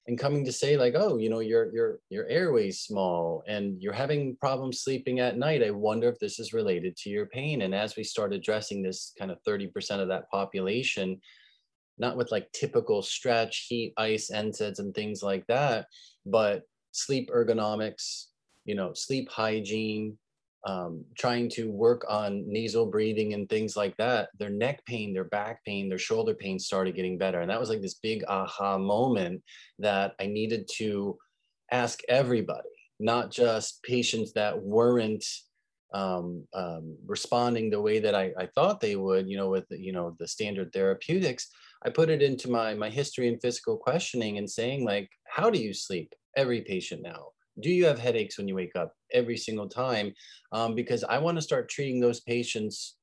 and 0.06 0.18
coming 0.18 0.44
to 0.44 0.52
say 0.52 0.76
like 0.76 0.94
oh 0.96 1.16
you 1.16 1.30
know 1.30 1.40
your 1.40 1.72
your 1.72 1.98
your 2.10 2.26
airway's 2.26 2.80
small 2.80 3.42
and 3.46 3.80
you're 3.80 4.00
having 4.04 4.36
problems 4.36 4.80
sleeping 4.80 5.18
at 5.20 5.38
night 5.38 5.62
i 5.62 5.70
wonder 5.70 6.08
if 6.08 6.18
this 6.18 6.38
is 6.38 6.52
related 6.52 6.94
to 6.94 7.08
your 7.08 7.26
pain 7.26 7.62
and 7.62 7.74
as 7.74 7.96
we 7.96 8.04
start 8.04 8.34
addressing 8.34 8.82
this 8.82 9.14
kind 9.18 9.30
of 9.30 9.38
30% 9.48 10.00
of 10.00 10.08
that 10.08 10.28
population 10.30 11.18
not 11.98 12.16
with 12.16 12.30
like 12.30 12.50
typical 12.52 13.02
stretch 13.02 13.66
heat 13.68 13.92
ice 13.96 14.30
NSAIDs 14.32 14.78
and 14.78 14.94
things 14.94 15.22
like 15.22 15.46
that 15.46 15.86
but 16.26 16.62
sleep 16.92 17.30
ergonomics 17.34 18.26
you 18.64 18.74
know 18.74 18.92
sleep 18.94 19.28
hygiene 19.30 20.16
um, 20.66 21.04
trying 21.16 21.50
to 21.50 21.70
work 21.70 22.04
on 22.08 22.44
nasal 22.46 22.86
breathing 22.86 23.34
and 23.34 23.48
things 23.48 23.76
like 23.76 23.96
that, 23.98 24.30
their 24.38 24.50
neck 24.50 24.84
pain, 24.86 25.12
their 25.12 25.24
back 25.24 25.62
pain, 25.64 25.88
their 25.88 25.98
shoulder 25.98 26.34
pain 26.34 26.58
started 26.58 26.96
getting 26.96 27.18
better. 27.18 27.40
And 27.40 27.50
that 27.50 27.60
was 27.60 27.68
like 27.68 27.82
this 27.82 27.94
big 27.94 28.24
aha 28.28 28.78
moment 28.78 29.42
that 29.78 30.14
I 30.18 30.26
needed 30.26 30.68
to 30.76 31.18
ask 31.70 32.00
everybody, 32.08 32.68
not 32.98 33.30
just 33.30 33.82
patients 33.82 34.32
that 34.34 34.58
weren't 34.58 35.24
um, 35.92 36.46
um, 36.54 36.96
responding 37.06 37.68
the 37.70 37.80
way 37.80 38.00
that 38.00 38.14
I, 38.14 38.32
I, 38.38 38.46
thought 38.46 38.80
they 38.80 38.96
would, 38.96 39.28
you 39.28 39.36
know, 39.36 39.48
with 39.48 39.66
you 39.70 39.92
know 39.92 40.16
the 40.18 40.26
standard 40.26 40.72
therapeutics. 40.72 41.50
I 41.86 41.90
put 41.90 42.10
it 42.10 42.22
into 42.22 42.50
my 42.50 42.74
my 42.74 42.90
history 42.90 43.28
and 43.28 43.40
physical 43.40 43.76
questioning 43.76 44.38
and 44.38 44.50
saying 44.50 44.84
like, 44.84 45.10
how 45.26 45.50
do 45.50 45.58
you 45.58 45.74
sleep? 45.74 46.12
Every 46.36 46.62
patient 46.62 47.02
now. 47.02 47.28
Do 47.60 47.70
you 47.70 47.86
have 47.86 47.98
headaches 47.98 48.36
when 48.36 48.48
you 48.48 48.56
wake 48.56 48.74
up? 48.74 48.92
Every 49.12 49.36
single 49.36 49.68
time 49.68 50.12
um, 50.54 50.74
because 50.74 51.04
i 51.04 51.18
want 51.18 51.36
to 51.36 51.42
start 51.42 51.68
treating 51.68 52.00
those 52.00 52.20
patients 52.20 52.96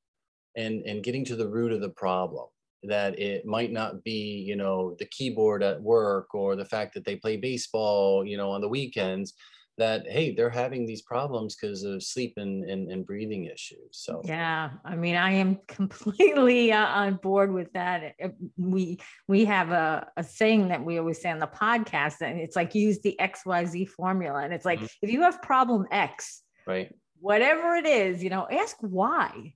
and 0.56 0.82
and 0.84 1.04
getting 1.04 1.26
to 1.26 1.36
the 1.36 1.48
root 1.48 1.72
of 1.72 1.82
the 1.82 1.90
problem 1.90 2.48
that 2.84 3.20
it 3.20 3.46
might 3.46 3.72
not 3.72 4.04
be 4.04 4.44
you 4.48 4.56
know 4.56 4.96
the 4.98 5.06
keyboard 5.06 5.62
at 5.62 5.82
work 5.82 6.34
or 6.34 6.56
the 6.56 6.66
fact 6.66 6.96
that 6.96 7.06
they 7.06 7.16
play 7.16 7.38
baseball 7.38 8.26
you 8.26 8.38
know 8.38 8.50
on 8.50 8.62
the 8.62 8.68
weekends 8.68 9.34
that 9.78 10.06
hey 10.08 10.34
they're 10.34 10.50
having 10.50 10.86
these 10.86 11.01
problems 11.01 11.56
because 11.56 11.84
of 11.84 12.04
sleep 12.04 12.34
and, 12.38 12.70
and, 12.70 12.92
and, 12.92 13.06
breathing 13.06 13.46
issues 13.46 13.80
so. 13.92 14.22
Yeah 14.24 14.72
i 14.84 14.96
mean 14.96 15.16
i 15.16 15.32
am 15.32 15.60
completely 15.68 16.72
uh, 16.72 16.86
on 16.86 17.16
board 17.16 17.54
with 17.54 17.72
that 17.74 18.16
uh, 18.24 18.30
we 18.58 19.00
we 19.28 19.46
have 19.46 19.72
a, 19.72 20.08
a 20.18 20.24
saying 20.24 20.68
that 20.70 20.84
we 20.84 20.98
always 20.98 21.22
say 21.22 21.32
on 21.32 21.40
the 21.40 21.48
podcast 21.48 22.22
and 22.22 22.40
it's 22.40 22.56
like 22.56 22.75
use 22.75 23.00
the 23.01 23.16
xyz 23.20 23.88
formula 23.90 24.44
and 24.44 24.54
it's 24.54 24.66
like 24.66 24.80
mm-hmm. 24.80 24.88
if 25.01 25.12
you 25.12 25.22
have 25.22 25.42
problem 25.42 25.86
x 25.92 26.44
right. 26.68 26.94
whatever 27.20 27.75
it 27.75 27.86
is 27.86 28.24
you 28.24 28.30
know 28.30 28.48
ask 28.51 28.75
why 28.82 29.54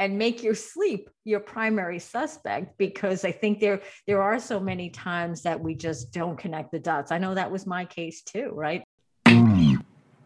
and 0.00 0.16
make 0.16 0.42
your 0.42 0.54
sleep 0.54 1.10
your 1.24 1.40
primary 1.40 1.98
suspect 1.98 2.78
because 2.78 3.24
i 3.24 3.32
think 3.32 3.60
there 3.60 3.80
there 4.06 4.22
are 4.22 4.38
so 4.38 4.58
many 4.58 4.90
times 4.90 5.42
that 5.42 5.60
we 5.60 5.74
just 5.74 6.12
don't 6.12 6.38
connect 6.38 6.70
the 6.72 6.78
dots. 6.78 7.10
I 7.10 7.18
know 7.18 7.34
that 7.34 7.50
was 7.50 7.66
my 7.66 7.84
case 7.84 8.22
too 8.22 8.50
right 8.52 8.82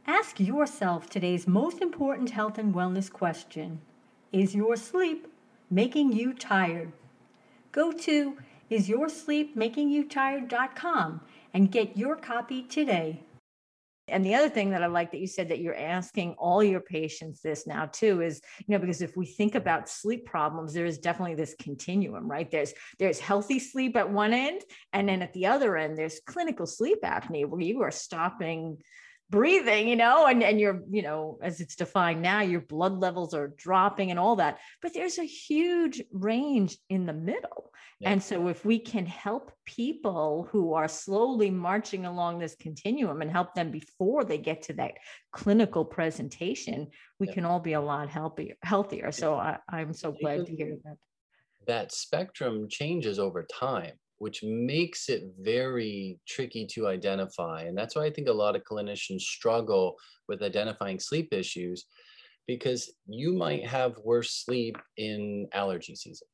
Ask 0.06 0.38
yourself 0.40 1.08
today's 1.08 1.46
most 1.46 1.80
important 1.80 2.30
health 2.30 2.58
and 2.58 2.74
wellness 2.74 3.08
question 3.10 3.80
Is 4.32 4.52
your 4.52 4.74
sleep 4.74 5.32
making 5.70 6.12
you 6.12 6.34
tired? 6.34 6.92
Go 7.70 7.92
to 7.92 8.36
isyoursleepmakingyoutired.com 8.70 11.20
and 11.54 11.70
get 11.70 11.96
your 11.96 12.16
copy 12.16 12.64
today. 12.64 13.22
And 14.08 14.26
the 14.26 14.34
other 14.34 14.48
thing 14.48 14.70
that 14.70 14.82
I 14.82 14.86
like 14.86 15.12
that 15.12 15.20
you 15.20 15.28
said 15.28 15.48
that 15.50 15.60
you're 15.60 15.76
asking 15.76 16.32
all 16.32 16.64
your 16.64 16.80
patients 16.80 17.40
this 17.40 17.68
now 17.68 17.86
too 17.86 18.22
is, 18.22 18.40
you 18.58 18.72
know, 18.72 18.80
because 18.80 19.02
if 19.02 19.16
we 19.16 19.24
think 19.24 19.54
about 19.54 19.88
sleep 19.88 20.26
problems, 20.26 20.72
there 20.72 20.84
is 20.84 20.98
definitely 20.98 21.36
this 21.36 21.54
continuum, 21.60 22.28
right? 22.28 22.50
There's 22.50 22.74
there's 22.98 23.20
healthy 23.20 23.60
sleep 23.60 23.96
at 23.96 24.10
one 24.10 24.34
end, 24.34 24.62
and 24.92 25.08
then 25.08 25.22
at 25.22 25.32
the 25.32 25.46
other 25.46 25.76
end, 25.76 25.96
there's 25.96 26.18
clinical 26.26 26.66
sleep 26.66 26.98
apnea 27.04 27.46
where 27.46 27.60
you 27.60 27.82
are 27.82 27.92
stopping 27.92 28.78
breathing, 29.32 29.88
you 29.88 29.96
know, 29.96 30.26
and, 30.26 30.42
and 30.44 30.60
you're, 30.60 30.82
you 30.90 31.02
know, 31.02 31.38
as 31.42 31.60
it's 31.60 31.74
defined 31.74 32.20
now, 32.22 32.42
your 32.42 32.60
blood 32.60 33.00
levels 33.00 33.34
are 33.34 33.48
dropping 33.56 34.10
and 34.10 34.20
all 34.20 34.36
that. 34.36 34.58
But 34.82 34.92
there's 34.92 35.18
a 35.18 35.24
huge 35.24 36.02
range 36.12 36.76
in 36.90 37.06
the 37.06 37.14
middle. 37.14 37.72
Yeah. 37.98 38.10
And 38.10 38.22
so 38.22 38.48
if 38.48 38.64
we 38.64 38.78
can 38.78 39.06
help 39.06 39.50
people 39.64 40.48
who 40.52 40.74
are 40.74 40.86
slowly 40.86 41.50
marching 41.50 42.04
along 42.04 42.38
this 42.38 42.54
continuum 42.54 43.22
and 43.22 43.30
help 43.30 43.54
them 43.54 43.70
before 43.70 44.22
they 44.22 44.38
get 44.38 44.62
to 44.62 44.74
that 44.74 44.92
clinical 45.32 45.84
presentation, 45.84 46.88
we 47.18 47.26
yeah. 47.26 47.32
can 47.32 47.44
all 47.46 47.60
be 47.60 47.72
a 47.72 47.80
lot 47.80 48.10
healthier, 48.10 48.54
healthier. 48.62 49.12
So 49.12 49.34
I, 49.34 49.58
I'm 49.66 49.94
so 49.94 50.12
glad 50.12 50.46
to 50.46 50.54
hear 50.54 50.76
that. 50.84 50.96
That 51.66 51.92
spectrum 51.92 52.68
changes 52.68 53.18
over 53.18 53.44
time 53.44 53.92
which 54.22 54.44
makes 54.44 55.08
it 55.08 55.24
very 55.40 56.16
tricky 56.28 56.64
to 56.64 56.86
identify. 56.86 57.62
And 57.62 57.76
that's 57.76 57.96
why 57.96 58.04
I 58.04 58.10
think 58.12 58.28
a 58.28 58.32
lot 58.32 58.54
of 58.54 58.62
clinicians 58.62 59.22
struggle 59.22 59.96
with 60.28 60.44
identifying 60.44 61.00
sleep 61.00 61.32
issues 61.32 61.86
because 62.46 62.92
you 63.08 63.32
might 63.32 63.66
have 63.66 63.98
worse 64.04 64.44
sleep 64.44 64.76
in 64.96 65.48
allergy 65.52 65.96
season. 65.96 66.28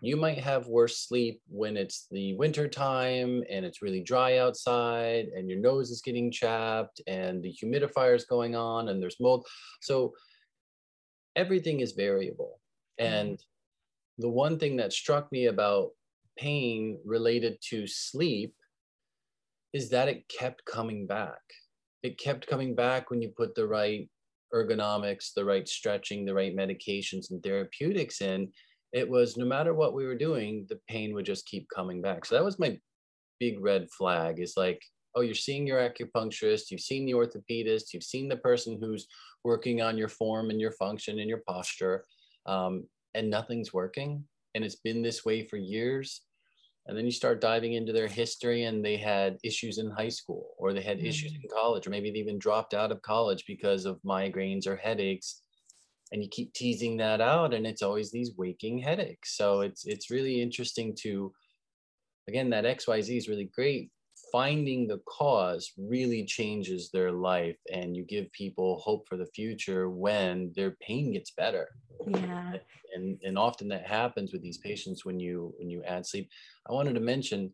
You 0.00 0.16
might 0.16 0.38
have 0.38 0.68
worse 0.68 1.00
sleep 1.00 1.40
when 1.48 1.76
it's 1.76 2.06
the 2.12 2.36
winter 2.36 2.68
time 2.68 3.42
and 3.50 3.66
it's 3.66 3.82
really 3.82 4.04
dry 4.04 4.38
outside 4.38 5.26
and 5.36 5.50
your 5.50 5.58
nose 5.58 5.90
is 5.90 6.02
getting 6.02 6.30
chapped 6.30 7.00
and 7.08 7.42
the 7.42 7.52
humidifier 7.60 8.14
is 8.14 8.24
going 8.26 8.54
on 8.54 8.88
and 8.88 9.02
there's 9.02 9.18
mold. 9.18 9.44
So 9.80 10.14
everything 11.34 11.80
is 11.80 11.90
variable. 11.90 12.60
Mm-hmm. 13.00 13.12
And 13.12 13.40
the 14.16 14.28
one 14.30 14.60
thing 14.60 14.76
that 14.76 14.92
struck 14.92 15.32
me 15.32 15.46
about 15.46 15.90
pain 16.38 16.98
related 17.04 17.58
to 17.70 17.86
sleep 17.86 18.54
is 19.72 19.90
that 19.90 20.08
it 20.08 20.28
kept 20.28 20.64
coming 20.64 21.06
back. 21.06 21.40
It 22.02 22.18
kept 22.18 22.46
coming 22.46 22.74
back 22.74 23.10
when 23.10 23.20
you 23.20 23.30
put 23.36 23.54
the 23.54 23.66
right 23.66 24.08
ergonomics, 24.54 25.34
the 25.34 25.44
right 25.44 25.68
stretching, 25.68 26.24
the 26.24 26.34
right 26.34 26.56
medications 26.56 27.30
and 27.30 27.42
therapeutics 27.42 28.20
in. 28.20 28.50
It 28.92 29.08
was 29.08 29.36
no 29.36 29.44
matter 29.44 29.74
what 29.74 29.94
we 29.94 30.06
were 30.06 30.16
doing, 30.16 30.66
the 30.68 30.78
pain 30.88 31.14
would 31.14 31.26
just 31.26 31.46
keep 31.46 31.66
coming 31.74 32.00
back. 32.00 32.24
So 32.24 32.36
that 32.36 32.44
was 32.44 32.58
my 32.58 32.78
big 33.40 33.60
red 33.60 33.88
flag 33.90 34.40
is 34.40 34.54
like, 34.56 34.82
oh, 35.14 35.22
you're 35.22 35.34
seeing 35.34 35.66
your 35.66 35.78
acupuncturist, 35.78 36.70
you've 36.70 36.80
seen 36.80 37.06
the 37.06 37.12
orthopedist, 37.12 37.92
you've 37.92 38.02
seen 38.02 38.28
the 38.28 38.36
person 38.36 38.78
who's 38.80 39.06
working 39.44 39.80
on 39.80 39.98
your 39.98 40.08
form 40.08 40.50
and 40.50 40.60
your 40.60 40.72
function 40.72 41.18
and 41.18 41.28
your 41.28 41.42
posture, 41.46 42.04
um, 42.46 42.84
and 43.14 43.28
nothing's 43.28 43.72
working. 43.72 44.24
And 44.54 44.64
it's 44.64 44.76
been 44.76 45.02
this 45.02 45.24
way 45.24 45.46
for 45.46 45.56
years 45.56 46.22
and 46.86 46.96
then 46.96 47.04
you 47.04 47.10
start 47.10 47.40
diving 47.40 47.72
into 47.74 47.92
their 47.92 48.06
history 48.06 48.64
and 48.64 48.84
they 48.84 48.96
had 48.96 49.38
issues 49.42 49.78
in 49.78 49.90
high 49.90 50.08
school 50.08 50.50
or 50.58 50.72
they 50.72 50.82
had 50.82 50.98
mm-hmm. 50.98 51.06
issues 51.06 51.32
in 51.32 51.42
college 51.52 51.86
or 51.86 51.90
maybe 51.90 52.10
they 52.10 52.18
even 52.18 52.38
dropped 52.38 52.74
out 52.74 52.92
of 52.92 53.02
college 53.02 53.44
because 53.46 53.84
of 53.84 54.00
migraines 54.02 54.66
or 54.66 54.76
headaches 54.76 55.42
and 56.12 56.22
you 56.22 56.28
keep 56.28 56.52
teasing 56.52 56.96
that 56.96 57.20
out 57.20 57.52
and 57.52 57.66
it's 57.66 57.82
always 57.82 58.10
these 58.10 58.32
waking 58.36 58.78
headaches 58.78 59.36
so 59.36 59.60
it's 59.60 59.84
it's 59.86 60.10
really 60.10 60.40
interesting 60.40 60.94
to 60.96 61.32
again 62.28 62.50
that 62.50 62.64
xyz 62.64 63.16
is 63.16 63.28
really 63.28 63.50
great 63.54 63.90
finding 64.36 64.86
the 64.86 65.00
cause 65.08 65.72
really 65.78 66.22
changes 66.22 66.90
their 66.90 67.10
life 67.10 67.56
and 67.72 67.96
you 67.96 68.04
give 68.04 68.30
people 68.32 68.78
hope 68.80 69.08
for 69.08 69.16
the 69.16 69.32
future 69.38 69.88
when 69.88 70.52
their 70.54 70.72
pain 70.86 71.10
gets 71.14 71.30
better. 71.30 71.68
Yeah. 72.06 72.56
And 72.94 73.18
and 73.24 73.38
often 73.38 73.66
that 73.68 73.86
happens 73.86 74.32
with 74.32 74.42
these 74.42 74.58
patients 74.58 75.06
when 75.06 75.18
you 75.18 75.54
when 75.58 75.70
you 75.70 75.82
add 75.84 76.04
sleep. 76.04 76.28
I 76.68 76.74
wanted 76.74 76.96
to 76.96 77.00
mention 77.00 77.50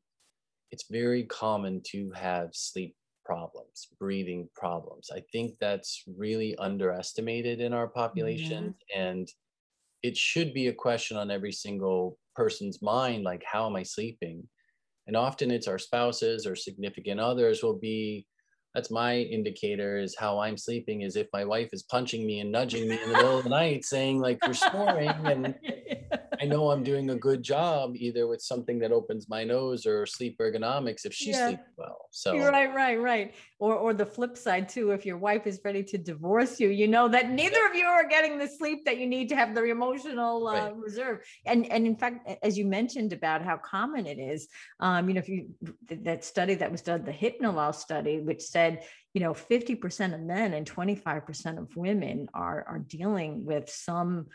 it's 0.72 0.86
very 0.90 1.22
common 1.42 1.82
to 1.92 2.10
have 2.16 2.48
sleep 2.52 2.96
problems 3.24 3.86
breathing 4.00 4.48
problems. 4.56 5.08
I 5.18 5.22
think 5.32 5.48
that's 5.60 6.02
really 6.24 6.56
underestimated 6.56 7.60
in 7.60 7.72
our 7.72 7.86
population 7.86 8.74
yeah. 8.90 9.02
and 9.04 9.28
it 10.02 10.16
should 10.16 10.52
be 10.52 10.66
a 10.66 10.80
question 10.86 11.16
on 11.16 11.30
every 11.30 11.52
single 11.52 12.18
person's 12.34 12.82
mind 12.82 13.22
like 13.30 13.44
how 13.44 13.66
am 13.66 13.76
i 13.76 13.82
sleeping 13.82 14.42
and 15.06 15.16
often 15.16 15.50
it's 15.50 15.68
our 15.68 15.78
spouses 15.78 16.46
or 16.46 16.54
significant 16.54 17.20
others 17.20 17.62
will 17.62 17.78
be 17.78 18.26
that's 18.74 18.90
my 18.90 19.16
indicator 19.16 19.98
is 19.98 20.16
how 20.18 20.38
I'm 20.38 20.56
sleeping 20.56 21.02
is 21.02 21.16
if 21.16 21.26
my 21.32 21.44
wife 21.44 21.68
is 21.72 21.82
punching 21.82 22.26
me 22.26 22.40
and 22.40 22.50
nudging 22.50 22.88
me 22.88 22.98
in 23.02 23.10
the 23.10 23.16
middle 23.16 23.38
of 23.38 23.44
the 23.44 23.50
night 23.62 23.84
saying 23.84 24.20
like 24.20 24.38
you're 24.44 24.54
snoring 24.54 25.10
and 25.24 25.54
I 26.40 26.44
know 26.44 26.70
I'm 26.70 26.82
doing 26.82 27.10
a 27.10 27.14
good 27.14 27.42
job 27.42 27.92
either 27.94 28.26
with 28.26 28.40
something 28.40 28.78
that 28.80 28.90
opens 28.90 29.28
my 29.28 29.44
nose 29.44 29.86
or 29.86 30.06
sleep 30.06 30.38
ergonomics 30.40 31.04
if 31.04 31.14
she's 31.14 31.36
yeah. 31.36 31.48
sleeping 31.48 31.64
well. 31.76 32.06
So 32.10 32.36
right, 32.36 32.74
right, 32.74 33.00
right. 33.00 33.34
Or 33.64 33.74
or 33.84 33.92
the 33.94 34.10
flip 34.16 34.34
side 34.46 34.68
too, 34.74 34.90
if 34.90 35.06
your 35.06 35.18
wife 35.28 35.44
is 35.46 35.60
ready 35.64 35.84
to 35.84 35.96
divorce 36.12 36.54
you, 36.62 36.68
you 36.80 36.88
know 36.94 37.06
that 37.14 37.30
neither 37.30 37.62
of 37.68 37.74
you 37.80 37.86
are 37.86 38.08
getting 38.14 38.34
the 38.38 38.48
sleep 38.58 38.84
that 38.86 38.96
you 39.00 39.06
need 39.06 39.28
to 39.28 39.36
have 39.36 39.54
the 39.54 39.62
emotional 39.76 40.48
uh, 40.48 40.52
right. 40.52 40.76
reserve. 40.76 41.16
And 41.46 41.60
and 41.74 41.86
in 41.86 41.96
fact, 42.02 42.16
as 42.42 42.58
you 42.58 42.66
mentioned 42.66 43.12
about 43.12 43.40
how 43.48 43.56
common 43.58 44.06
it 44.06 44.18
is, 44.18 44.48
um, 44.80 45.08
you 45.08 45.14
know, 45.14 45.20
if 45.20 45.28
you 45.28 45.40
that 46.08 46.24
study 46.24 46.54
that 46.56 46.72
was 46.72 46.82
done, 46.82 47.04
the 47.04 47.12
HypnoLaus 47.12 47.76
study, 47.76 48.18
which 48.18 48.42
said 48.42 48.72
said, 48.72 48.84
you 49.14 49.20
know, 49.20 49.34
50% 49.34 50.14
of 50.14 50.20
men 50.20 50.54
and 50.54 50.70
25% 50.70 51.58
of 51.58 51.76
women 51.76 52.28
are, 52.34 52.64
are 52.66 52.78
dealing 52.78 53.44
with 53.44 53.68
some 53.68 54.26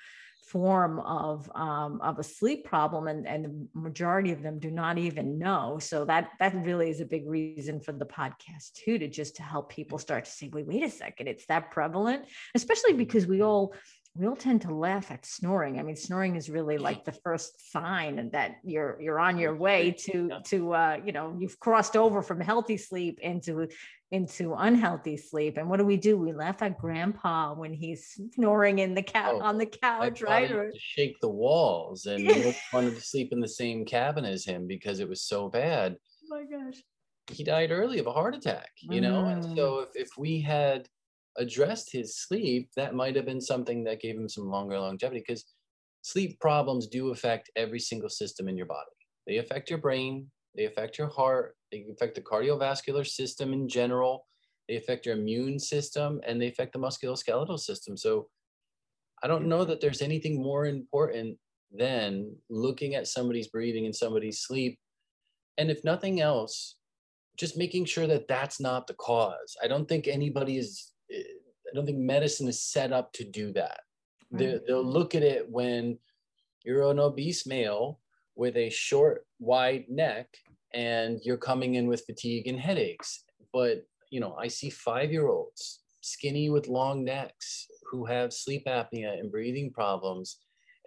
form 0.47 0.99
of 0.99 1.49
um, 1.55 1.99
of 2.01 2.19
a 2.19 2.23
sleep 2.23 2.65
problem 2.65 3.07
and, 3.07 3.27
and 3.27 3.45
the 3.45 3.67
majority 3.73 4.31
of 4.31 4.41
them 4.41 4.59
do 4.59 4.71
not 4.71 4.97
even 4.97 5.37
know. 5.37 5.77
So 5.79 6.05
that 6.05 6.29
that 6.39 6.55
really 6.65 6.89
is 6.89 7.01
a 7.01 7.05
big 7.05 7.27
reason 7.27 7.79
for 7.79 7.91
the 7.91 8.05
podcast 8.05 8.73
too 8.73 8.97
to 8.97 9.07
just 9.07 9.35
to 9.37 9.43
help 9.43 9.69
people 9.69 9.97
start 9.97 10.25
to 10.25 10.31
say 10.31 10.49
wait 10.51 10.65
wait 10.65 10.83
a 10.83 10.89
second 10.89 11.27
it's 11.27 11.45
that 11.47 11.71
prevalent? 11.71 12.25
Especially 12.55 12.93
because 12.93 13.27
we 13.27 13.41
all 13.41 13.73
we 14.17 14.27
all 14.27 14.35
tend 14.35 14.61
to 14.63 14.73
laugh 14.73 15.11
at 15.11 15.25
snoring. 15.25 15.79
I 15.79 15.83
mean, 15.83 15.95
snoring 15.95 16.35
is 16.35 16.49
really 16.49 16.77
like 16.87 17.05
the 17.05 17.11
first 17.11 17.71
sign 17.71 18.29
that 18.31 18.57
you're 18.63 18.97
you're 18.99 19.19
on 19.19 19.37
your 19.37 19.55
way 19.55 19.91
to 20.05 20.31
to 20.45 20.73
uh, 20.73 20.97
you 21.05 21.11
know 21.11 21.35
you've 21.39 21.59
crossed 21.59 21.95
over 21.95 22.21
from 22.21 22.39
healthy 22.39 22.77
sleep 22.77 23.19
into 23.21 23.67
into 24.11 24.53
unhealthy 24.53 25.17
sleep. 25.17 25.57
And 25.57 25.69
what 25.69 25.77
do 25.77 25.85
we 25.85 25.97
do? 25.97 26.17
We 26.17 26.31
laugh 26.31 26.61
at 26.61 26.77
grandpa 26.77 27.53
when 27.53 27.73
he's 27.73 28.17
snoring 28.33 28.79
in 28.79 28.93
the 28.95 29.01
couch 29.01 29.35
oh, 29.35 29.41
on 29.41 29.57
the 29.57 29.65
couch, 29.65 30.21
right? 30.21 30.49
Or 30.49 30.71
to 30.71 30.79
shake 30.79 31.19
the 31.19 31.29
walls 31.29 32.05
and 32.05 32.23
yeah. 32.23 32.53
wanted 32.71 32.95
to 32.95 33.01
sleep 33.01 33.33
in 33.33 33.41
the 33.41 33.47
same 33.47 33.85
cabin 33.85 34.23
as 34.23 34.45
him 34.45 34.65
because 34.65 34.99
it 34.99 35.09
was 35.09 35.21
so 35.21 35.49
bad. 35.49 35.97
Oh 36.23 36.37
my 36.37 36.43
gosh. 36.43 36.81
He 37.29 37.43
died 37.43 37.71
early 37.71 37.99
of 37.99 38.07
a 38.07 38.13
heart 38.13 38.33
attack, 38.35 38.69
you 38.79 39.01
know? 39.01 39.23
Mm. 39.23 39.33
And 39.33 39.57
so 39.57 39.79
if, 39.79 39.89
if 39.95 40.09
we 40.17 40.39
had 40.39 40.87
addressed 41.37 41.91
his 41.91 42.17
sleep, 42.17 42.69
that 42.75 42.95
might 42.95 43.15
have 43.15 43.25
been 43.25 43.41
something 43.41 43.83
that 43.83 44.01
gave 44.01 44.15
him 44.15 44.29
some 44.29 44.49
longer 44.49 44.79
longevity 44.79 45.23
because 45.25 45.45
sleep 46.01 46.39
problems 46.39 46.87
do 46.87 47.11
affect 47.11 47.51
every 47.55 47.79
single 47.79 48.09
system 48.09 48.47
in 48.47 48.57
your 48.57 48.65
body. 48.65 48.89
They 49.25 49.37
affect 49.37 49.69
your 49.69 49.79
brain, 49.79 50.27
they 50.55 50.65
affect 50.65 50.97
your 50.97 51.09
heart, 51.09 51.55
they 51.71 51.85
affect 51.91 52.15
the 52.15 52.21
cardiovascular 52.21 53.05
system 53.05 53.53
in 53.53 53.67
general, 53.67 54.25
they 54.67 54.75
affect 54.75 55.05
your 55.05 55.15
immune 55.15 55.59
system, 55.59 56.19
and 56.25 56.41
they 56.41 56.47
affect 56.47 56.73
the 56.73 56.79
musculoskeletal 56.79 57.59
system. 57.59 57.97
So 57.97 58.29
I 59.23 59.27
don't 59.27 59.47
know 59.47 59.65
that 59.65 59.81
there's 59.81 60.01
anything 60.01 60.41
more 60.41 60.65
important 60.65 61.37
than 61.71 62.35
looking 62.49 62.95
at 62.95 63.07
somebody's 63.07 63.47
breathing 63.47 63.85
and 63.85 63.95
somebody's 63.95 64.41
sleep. 64.41 64.79
And 65.57 65.69
if 65.69 65.83
nothing 65.83 66.21
else, 66.21 66.75
just 67.37 67.57
making 67.57 67.85
sure 67.85 68.07
that 68.07 68.27
that's 68.27 68.59
not 68.59 68.87
the 68.87 68.93
cause. 68.95 69.55
I 69.63 69.67
don't 69.67 69.87
think 69.87 70.07
anybody 70.07 70.57
is, 70.57 70.91
I 71.11 71.75
don't 71.75 71.85
think 71.85 71.97
medicine 71.97 72.47
is 72.47 72.61
set 72.61 72.91
up 72.91 73.13
to 73.13 73.23
do 73.23 73.51
that. 73.53 73.81
They, 74.31 74.59
they'll 74.67 74.83
look 74.83 75.15
at 75.15 75.23
it 75.23 75.49
when 75.49 75.99
you're 76.63 76.89
an 76.89 76.99
obese 76.99 77.45
male 77.45 77.99
with 78.35 78.55
a 78.57 78.69
short, 78.69 79.25
wide 79.39 79.85
neck 79.89 80.27
and 80.73 81.19
you're 81.23 81.37
coming 81.37 81.75
in 81.75 81.87
with 81.87 82.05
fatigue 82.05 82.47
and 82.47 82.59
headaches. 82.59 83.23
But, 83.53 83.85
you 84.09 84.19
know, 84.19 84.35
I 84.35 84.47
see 84.47 84.69
five 84.69 85.11
year 85.11 85.27
olds, 85.27 85.81
skinny 86.01 86.49
with 86.49 86.67
long 86.67 87.03
necks, 87.03 87.67
who 87.89 88.05
have 88.05 88.33
sleep 88.33 88.65
apnea 88.65 89.19
and 89.19 89.31
breathing 89.31 89.71
problems 89.71 90.37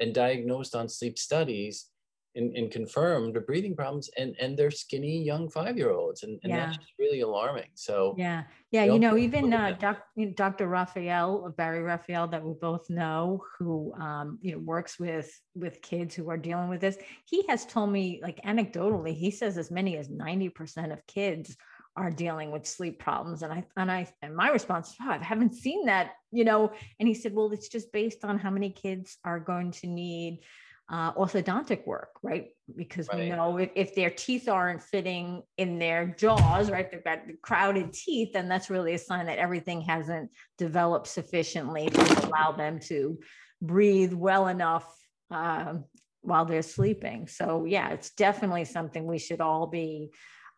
and 0.00 0.14
diagnosed 0.14 0.74
on 0.74 0.88
sleep 0.88 1.18
studies 1.18 1.89
and, 2.36 2.56
and 2.56 2.70
confirmed 2.70 3.34
the 3.34 3.40
breathing 3.40 3.74
problems 3.74 4.08
and 4.16 4.36
and 4.40 4.56
they're 4.56 4.70
skinny 4.70 5.22
young 5.22 5.48
five 5.48 5.76
year 5.76 5.90
olds 5.90 6.22
and, 6.22 6.38
and 6.42 6.50
yeah. 6.50 6.66
that's 6.66 6.76
just 6.78 6.92
really 6.98 7.20
alarming. 7.20 7.68
So 7.74 8.14
yeah. 8.16 8.44
Yeah 8.70 8.84
you 8.84 9.00
know 9.00 9.16
even 9.16 9.52
uh, 9.52 9.76
doc, 9.78 10.02
dr 10.34 10.66
raphael 10.68 11.52
barry 11.56 11.82
raphael 11.82 12.28
that 12.28 12.42
we 12.42 12.54
both 12.54 12.88
know 12.88 13.42
who 13.58 13.92
um, 13.94 14.38
you 14.42 14.52
know 14.52 14.58
works 14.58 14.98
with 14.98 15.30
with 15.54 15.82
kids 15.82 16.14
who 16.14 16.30
are 16.30 16.36
dealing 16.36 16.68
with 16.68 16.80
this 16.80 16.96
he 17.24 17.44
has 17.48 17.66
told 17.66 17.90
me 17.90 18.20
like 18.22 18.40
anecdotally 18.42 19.14
he 19.14 19.30
says 19.30 19.58
as 19.58 19.70
many 19.70 19.96
as 19.96 20.08
90% 20.08 20.92
of 20.92 21.04
kids 21.06 21.56
are 21.96 22.10
dealing 22.10 22.52
with 22.52 22.64
sleep 22.64 23.00
problems 23.00 23.42
and 23.42 23.52
i 23.52 23.64
and 23.76 23.90
i 23.90 24.06
and 24.22 24.36
my 24.36 24.50
response 24.50 24.94
oh, 25.02 25.10
i 25.10 25.18
haven't 25.18 25.54
seen 25.54 25.86
that 25.86 26.12
you 26.32 26.44
know? 26.44 26.70
And 26.98 27.08
he 27.08 27.14
said 27.14 27.34
well 27.34 27.50
it's 27.52 27.68
just 27.68 27.92
based 27.92 28.24
on 28.24 28.38
how 28.38 28.50
many 28.50 28.70
kids 28.70 29.18
are 29.24 29.40
going 29.40 29.72
to 29.72 29.86
need 29.86 30.40
uh, 30.90 31.12
orthodontic 31.12 31.86
work, 31.86 32.10
right? 32.22 32.48
Because 32.76 33.08
right. 33.08 33.20
we 33.20 33.28
know 33.30 33.56
if, 33.58 33.70
if 33.76 33.94
their 33.94 34.10
teeth 34.10 34.48
aren't 34.48 34.82
fitting 34.82 35.42
in 35.56 35.78
their 35.78 36.06
jaws, 36.18 36.70
right, 36.70 36.90
they've 36.90 37.04
got 37.04 37.20
crowded 37.42 37.92
teeth, 37.92 38.32
then 38.32 38.48
that's 38.48 38.70
really 38.70 38.94
a 38.94 38.98
sign 38.98 39.26
that 39.26 39.38
everything 39.38 39.80
hasn't 39.82 40.30
developed 40.58 41.06
sufficiently 41.06 41.88
to 41.88 42.26
allow 42.26 42.52
them 42.52 42.80
to 42.80 43.18
breathe 43.62 44.12
well 44.12 44.48
enough 44.48 44.86
um, 45.30 45.84
while 46.22 46.44
they're 46.44 46.62
sleeping. 46.62 47.28
So, 47.28 47.66
yeah, 47.66 47.90
it's 47.90 48.10
definitely 48.10 48.64
something 48.64 49.06
we 49.06 49.18
should 49.18 49.40
all 49.40 49.68
be 49.68 50.10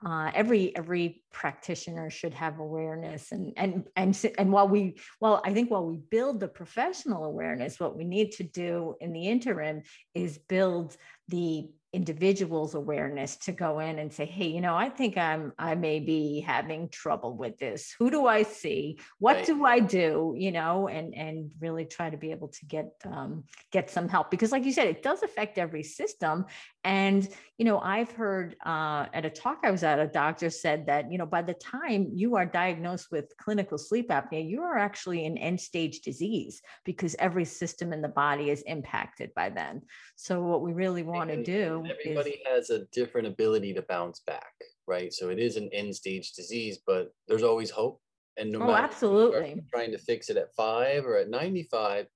uh, 0.04 0.30
every 0.34 0.76
every 0.76 1.22
practitioner 1.32 2.10
should 2.10 2.34
have 2.34 2.58
awareness 2.58 3.30
and 3.32 3.52
and 3.56 3.84
and 3.96 4.18
and 4.38 4.52
while 4.52 4.68
we 4.68 4.96
well 5.20 5.40
i 5.44 5.52
think 5.52 5.70
while 5.70 5.86
we 5.86 5.96
build 6.10 6.40
the 6.40 6.48
professional 6.48 7.24
awareness 7.24 7.78
what 7.78 7.96
we 7.96 8.04
need 8.04 8.32
to 8.32 8.42
do 8.42 8.94
in 9.00 9.12
the 9.12 9.28
interim 9.28 9.82
is 10.14 10.38
build 10.38 10.96
the 11.28 11.68
individual's 11.92 12.74
awareness 12.74 13.36
to 13.36 13.52
go 13.52 13.78
in 13.78 13.98
and 13.98 14.10
say 14.10 14.24
hey 14.24 14.46
you 14.46 14.62
know 14.62 14.74
i 14.74 14.88
think 14.88 15.18
i'm 15.18 15.52
i 15.58 15.74
may 15.74 16.00
be 16.00 16.40
having 16.40 16.88
trouble 16.88 17.36
with 17.36 17.58
this. 17.58 17.94
Who 17.98 18.10
do 18.10 18.26
i 18.26 18.44
see? 18.44 18.98
What 19.18 19.36
right. 19.36 19.46
do 19.46 19.64
i 19.66 19.78
do? 19.78 20.34
You 20.36 20.52
know 20.52 20.88
and 20.88 21.14
and 21.14 21.50
really 21.60 21.84
try 21.84 22.08
to 22.08 22.16
be 22.16 22.30
able 22.30 22.48
to 22.48 22.64
get 22.64 22.86
um, 23.04 23.44
get 23.72 23.90
some 23.90 24.08
help. 24.08 24.30
Because 24.30 24.52
like 24.52 24.64
you 24.64 24.72
said 24.72 24.86
it 24.86 25.02
does 25.02 25.22
affect 25.22 25.58
every 25.58 25.82
system. 25.82 26.46
And 26.82 27.28
you 27.58 27.66
know 27.66 27.78
i've 27.78 28.10
heard 28.10 28.56
uh, 28.66 29.06
at 29.12 29.24
a 29.24 29.30
talk 29.30 29.58
i 29.62 29.70
was 29.70 29.84
at 29.84 30.00
a 30.00 30.06
doctor 30.08 30.50
said 30.50 30.86
that 30.86 31.12
you 31.12 31.16
know 31.16 31.26
by 31.26 31.42
the 31.42 31.54
time 31.54 32.08
you 32.12 32.34
are 32.34 32.44
diagnosed 32.44 33.06
with 33.12 33.32
clinical 33.36 33.78
sleep 33.78 34.08
apnea 34.08 34.44
you 34.44 34.62
are 34.62 34.78
actually 34.78 35.24
in 35.24 35.38
end 35.38 35.60
stage 35.60 36.00
disease 36.00 36.60
because 36.84 37.14
every 37.20 37.44
system 37.44 37.92
in 37.92 38.02
the 38.02 38.08
body 38.08 38.50
is 38.50 38.62
impacted 38.62 39.32
by 39.34 39.48
then. 39.48 39.82
So 40.16 40.42
what 40.42 40.62
we 40.62 40.72
really 40.72 41.04
want 41.12 41.30
to 41.30 41.42
do 41.42 41.84
everybody 41.88 42.30
is, 42.30 42.68
has 42.68 42.70
a 42.70 42.84
different 42.92 43.26
ability 43.26 43.74
to 43.74 43.82
bounce 43.82 44.20
back, 44.26 44.52
right? 44.86 45.12
So 45.12 45.28
it 45.30 45.38
is 45.38 45.56
an 45.56 45.68
end 45.72 45.94
stage 45.94 46.32
disease, 46.32 46.78
but 46.86 47.12
there's 47.28 47.42
always 47.42 47.70
hope. 47.70 48.00
And 48.38 48.50
no 48.50 48.62
oh, 48.62 48.66
matter 48.66 48.84
absolutely 48.84 49.62
trying 49.70 49.92
to 49.92 49.98
fix 49.98 50.30
it 50.30 50.36
at 50.36 50.54
five 50.54 51.04
or 51.04 51.18
at 51.18 51.28
95, 51.28 52.06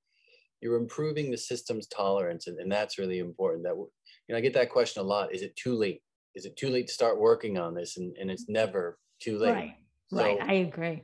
you're 0.63 0.77
improving 0.77 1.31
the 1.31 1.37
system's 1.37 1.87
tolerance. 1.89 2.47
And, 2.47 2.59
and 2.59 2.73
that's 2.73 2.99
really 2.99 3.19
important. 3.19 3.65
That 3.65 3.77
you 3.77 3.89
know, 4.31 4.37
I 4.37 4.41
get 4.41 4.55
that 4.55 4.71
question 4.71 5.03
a 5.03 5.07
lot. 5.07 5.35
Is 5.35 5.43
it 5.43 5.55
too 5.57 5.75
late? 5.75 6.03
Is 6.35 6.47
it 6.47 6.57
too 6.57 6.71
late 6.71 6.87
to 6.87 6.93
start 6.93 7.21
working 7.21 7.59
on 7.59 7.75
this? 7.75 7.99
And, 7.99 8.17
and 8.17 8.31
it's 8.31 8.49
never 8.49 8.99
too 9.21 9.39
late. 9.39 9.53
Right. 9.53 9.75
So, 10.09 10.19
right. 10.19 10.39
I 10.41 10.53
agree. 10.55 11.03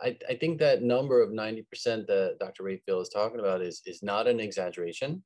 I, 0.00 0.16
I 0.28 0.34
think 0.34 0.58
that 0.58 0.82
number 0.82 1.20
of 1.20 1.30
90% 1.30 1.64
that 2.06 2.36
Dr. 2.38 2.62
Raphael 2.62 3.00
is 3.00 3.08
talking 3.08 3.40
about 3.40 3.62
is, 3.62 3.82
is 3.84 4.02
not 4.02 4.28
an 4.28 4.38
exaggeration. 4.38 5.22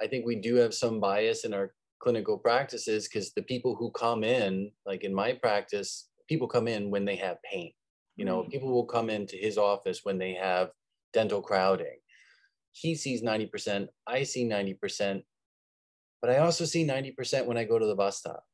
I 0.00 0.06
think 0.06 0.26
we 0.26 0.36
do 0.36 0.56
have 0.56 0.74
some 0.74 1.00
bias 1.00 1.44
in 1.44 1.54
our 1.54 1.72
clinical 2.00 2.38
practices 2.38 3.08
because 3.08 3.32
the 3.32 3.42
people 3.42 3.74
who 3.74 3.90
come 3.92 4.24
in, 4.24 4.70
like 4.84 5.04
in 5.04 5.14
my 5.14 5.32
practice, 5.32 6.08
people 6.28 6.48
come 6.48 6.68
in 6.68 6.90
when 6.90 7.04
they 7.04 7.16
have 7.16 7.42
pain. 7.42 7.72
You 8.16 8.24
know, 8.24 8.42
right. 8.42 8.50
people 8.50 8.70
will 8.70 8.86
come 8.86 9.10
into 9.10 9.36
his 9.36 9.58
office 9.58 10.00
when 10.04 10.18
they 10.18 10.34
have 10.34 10.70
dental 11.12 11.40
crowding. 11.40 11.98
He 12.72 12.94
sees 12.94 13.22
90%, 13.22 13.88
I 14.06 14.24
see 14.24 14.44
90%, 14.44 15.22
but 16.20 16.30
I 16.30 16.38
also 16.38 16.64
see 16.64 16.86
90% 16.86 17.46
when 17.46 17.56
I 17.56 17.64
go 17.64 17.78
to 17.78 17.86
the 17.86 17.94
bus 17.94 18.18
stop. 18.18 18.44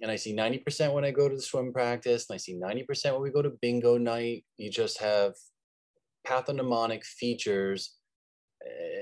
And 0.00 0.10
I 0.10 0.16
see 0.16 0.34
90% 0.34 0.92
when 0.92 1.04
I 1.04 1.10
go 1.10 1.28
to 1.28 1.36
the 1.36 1.42
swim 1.42 1.72
practice, 1.72 2.26
and 2.28 2.34
I 2.34 2.38
see 2.38 2.58
90% 2.58 3.12
when 3.12 3.22
we 3.22 3.30
go 3.30 3.42
to 3.42 3.52
bingo 3.60 3.98
night. 3.98 4.44
You 4.56 4.70
just 4.70 4.98
have 4.98 5.34
pathognomonic 6.26 7.04
features 7.04 7.96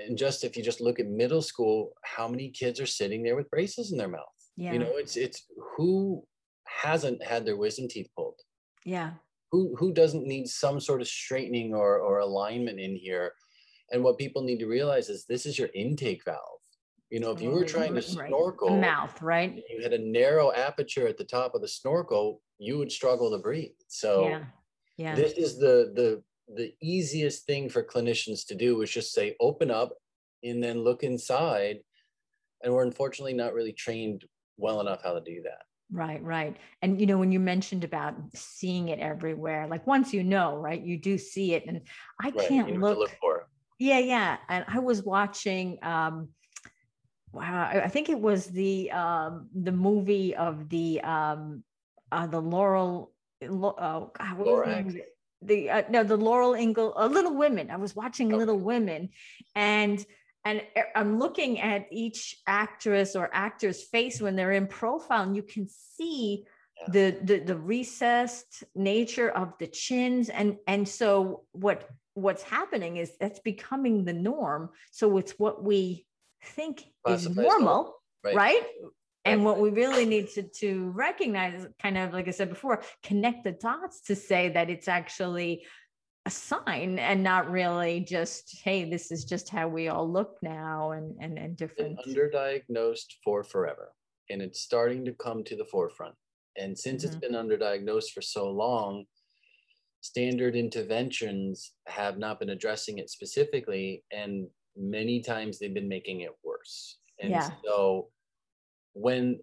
and 0.07 0.17
just 0.17 0.45
if 0.45 0.57
you 0.57 0.63
just 0.63 0.81
look 0.81 1.01
at 1.01 1.07
middle 1.07 1.43
school 1.43 1.93
how 2.05 2.29
many 2.29 2.49
kids 2.51 2.81
are 2.81 2.87
sitting 2.87 3.23
there 3.23 3.37
with 3.37 3.51
braces 3.51 3.93
in 3.93 3.99
their 3.99 4.09
mouth? 4.09 4.23
Yeah. 4.57 4.73
you 4.73 4.79
know 4.79 4.93
it's 4.95 5.17
it's 5.17 5.45
who 5.77 6.25
hasn't 6.67 7.23
had 7.25 7.45
their 7.45 7.57
wisdom 7.57 7.89
teeth 7.89 8.09
pulled? 8.17 8.41
Yeah. 8.85 9.13
Who 9.53 9.75
who 9.79 9.93
doesn't 9.93 10.27
need 10.27 10.49
some 10.49 10.81
sort 10.81 11.01
of 11.01 11.09
straightening 11.09 11.75
or 11.75 11.99
or 11.99 12.19
alignment 12.21 12.79
in 12.81 12.97
here? 12.97 13.33
And 13.91 14.05
what 14.05 14.19
people 14.19 14.43
need 14.43 14.59
to 14.59 14.67
realize 14.67 15.09
is 15.09 15.25
this 15.25 15.47
is 15.47 15.59
your 15.59 15.69
intake 15.75 16.25
valve. 16.25 16.61
You 17.11 17.21
know 17.21 17.31
if 17.31 17.41
you 17.41 17.51
were 17.51 17.65
trying 17.65 17.95
to 17.95 18.03
snorkel 18.03 18.71
right. 18.71 18.81
mouth 18.81 19.23
right? 19.23 19.63
you 19.71 19.83
had 19.83 19.95
a 19.95 19.99
narrow 19.99 20.53
aperture 20.53 21.09
at 21.09 21.17
the 21.17 21.25
top 21.25 21.55
of 21.55 21.63
the 21.63 21.69
snorkel 21.69 22.43
you 22.59 22.77
would 22.77 22.93
struggle 22.93 23.31
to 23.31 23.39
breathe. 23.39 23.71
So 23.89 24.29
yeah. 24.29 24.45
Yeah. 24.99 25.15
this 25.15 25.33
is 25.33 25.59
the 25.59 25.93
the 25.95 26.23
the 26.55 26.73
easiest 26.81 27.47
thing 27.47 27.69
for 27.69 27.83
clinicians 27.83 28.47
to 28.47 28.55
do 28.55 28.81
is 28.83 28.91
just 28.91 29.13
say 29.13 29.37
open 29.41 29.71
up 29.71 29.93
and 30.43 30.63
then 30.63 30.83
look 30.83 31.03
inside 31.03 31.79
and 32.63 32.73
we're 32.73 32.85
unfortunately 32.85 33.35
not 33.35 33.55
really 33.55 33.73
trained 33.73 34.25
well 34.57 34.81
enough 34.81 35.03
how 35.03 35.15
to 35.15 35.21
do 35.21 35.43
that. 35.43 35.63
Right 35.91 36.23
right. 36.23 36.57
And 36.83 37.01
you 37.01 37.07
know 37.07 37.19
when 37.19 37.33
you 37.33 37.41
mentioned 37.41 37.85
about 37.85 38.15
seeing 38.35 38.89
it 38.89 38.99
everywhere 38.99 39.67
like 39.69 39.87
once 39.87 40.13
you 40.13 40.23
know 40.23 40.57
right 40.57 40.83
you 40.83 40.99
do 40.99 41.17
see 41.17 41.55
it 41.55 41.65
and 41.67 41.81
i 42.21 42.29
right, 42.29 42.49
can't 42.49 42.79
look, 42.79 42.99
look 42.99 43.17
for. 43.21 43.39
It. 43.39 43.47
yeah 43.79 43.99
yeah 43.99 44.37
and 44.49 44.65
i 44.69 44.79
was 44.79 45.03
watching 45.03 45.79
um 45.83 46.29
wow 47.33 47.71
i 47.73 47.89
think 47.89 48.11
it 48.11 48.21
was 48.21 48.47
the 48.47 48.91
um 48.91 49.49
the 49.55 49.73
movie 49.73 50.37
of 50.37 50.69
the 50.69 51.01
um 51.01 51.63
uh 52.13 52.27
the 52.27 52.41
laurel 52.41 53.13
oh 53.43 54.11
God, 54.19 54.39
what 54.39 54.67
was 54.85 54.97
the 55.43 55.55
name 55.55 55.69
of 55.71 55.77
it? 55.77 55.87
the 55.87 55.89
uh, 55.89 55.91
no 55.91 56.05
the 56.05 56.17
Laurel 56.17 56.55
Ingle 56.55 56.95
uh, 56.97 57.07
Little 57.07 57.35
Women. 57.35 57.71
I 57.71 57.77
was 57.77 57.97
watching 57.97 58.29
okay. 58.29 58.37
Little 58.37 58.59
Women, 58.59 59.11
and 59.55 60.05
and 60.45 60.63
uh, 60.77 60.83
I'm 60.95 61.19
looking 61.19 61.61
at 61.61 61.87
each 61.91 62.37
actress 62.47 63.17
or 63.17 63.31
actor's 63.33 63.83
face 63.85 64.21
when 64.21 64.37
they're 64.37 64.53
in 64.53 64.67
profile, 64.67 65.23
and 65.23 65.37
you 65.37 65.43
can 65.43 65.69
see 65.69 66.45
yeah. 66.81 66.87
the, 66.93 67.19
the 67.23 67.39
the 67.39 67.57
recessed 67.57 68.65
nature 68.75 69.31
of 69.31 69.53
the 69.59 69.67
chins, 69.67 70.29
and 70.29 70.57
and 70.67 70.89
so 70.89 71.45
what 71.53 71.89
what's 72.15 72.43
happening 72.43 72.97
is 72.97 73.13
that's 73.21 73.41
becoming 73.41 74.05
the 74.05 74.13
norm. 74.13 74.71
So 74.91 75.19
it's 75.19 75.33
what 75.39 75.63
we 75.63 76.07
think 76.43 76.85
is 77.07 77.29
normal, 77.29 77.95
right? 78.25 78.35
right? 78.35 78.63
And 79.25 79.45
what 79.45 79.61
we 79.61 79.71
really 79.71 80.07
need 80.07 80.29
to, 80.31 80.43
to 80.43 80.91
recognize 80.91 81.67
kind 81.83 81.99
of, 81.99 82.15
like 82.15 82.29
I 82.29 82.31
said 82.31 82.49
before, 82.49 82.83
connect 83.03 83.45
the 83.45 83.53
dots 83.53 84.01
to 84.03 84.17
say 84.17 84.49
that 84.51 84.71
it's 84.71 84.89
actually 84.89 85.67
a 86.25 86.31
sign 86.31 86.99
and 86.99 87.23
not 87.23 87.51
really 87.51 88.01
just, 88.01 88.61
hey, 88.63 88.89
this 88.89 89.11
is 89.11 89.25
just 89.25 89.49
how 89.49 89.69
we 89.69 89.89
all 89.89 90.11
look 90.11 90.37
now 90.43 90.93
and, 90.93 91.17
and, 91.21 91.39
and 91.39 91.57
different. 91.57 91.99
underdiagnosed 92.07 93.15
for 93.23 93.45
forever. 93.45 93.93
And 94.31 94.41
it's 94.41 94.61
starting 94.61 95.05
to 95.05 95.13
come 95.13 95.45
to 95.45 95.57
the 95.57 95.65
forefront. 95.65 96.15
And 96.57 96.79
since 96.79 97.05
mm-hmm. 97.05 97.17
it's 97.17 97.21
been 97.21 97.33
underdiagnosed 97.35 98.11
for 98.13 98.23
so 98.23 98.51
long, 98.51 99.05
standard 100.01 100.55
interventions 100.55 101.73
have 101.87 102.19
not 102.19 102.41
been 102.41 102.51
addressing 102.51 102.99
it 102.99 103.11
specifically. 103.11 104.05
And 104.13 104.49
many 104.77 105.21
times 105.21 105.59
they've 105.59 105.75
been 105.75 105.89
making 105.89 106.21
it 106.21 106.33
worse. 106.45 106.99
And 107.21 107.31
yeah. 107.31 107.51
so 107.65 108.09
when 108.95 109.39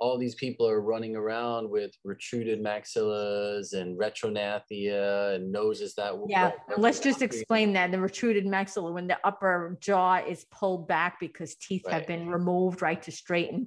all 0.00 0.16
these 0.16 0.34
people 0.36 0.68
are 0.68 0.80
running 0.80 1.16
around 1.16 1.68
with 1.68 1.90
retruded 2.04 2.62
maxillas 2.62 3.72
and 3.72 3.98
retrognathia 3.98 5.34
and 5.34 5.50
noses 5.50 5.94
that 5.94 6.14
yeah 6.28 6.52
let's 6.76 7.00
just 7.00 7.20
explain 7.20 7.72
that 7.72 7.90
the 7.90 7.98
retruded 7.98 8.46
maxilla 8.46 8.92
when 8.92 9.06
the 9.08 9.18
upper 9.24 9.76
jaw 9.80 10.16
is 10.16 10.46
pulled 10.50 10.86
back 10.86 11.18
because 11.20 11.56
teeth 11.56 11.82
right. 11.86 11.94
have 11.94 12.06
been 12.06 12.28
removed 12.28 12.80
right 12.80 13.02
to 13.02 13.10
straighten 13.10 13.66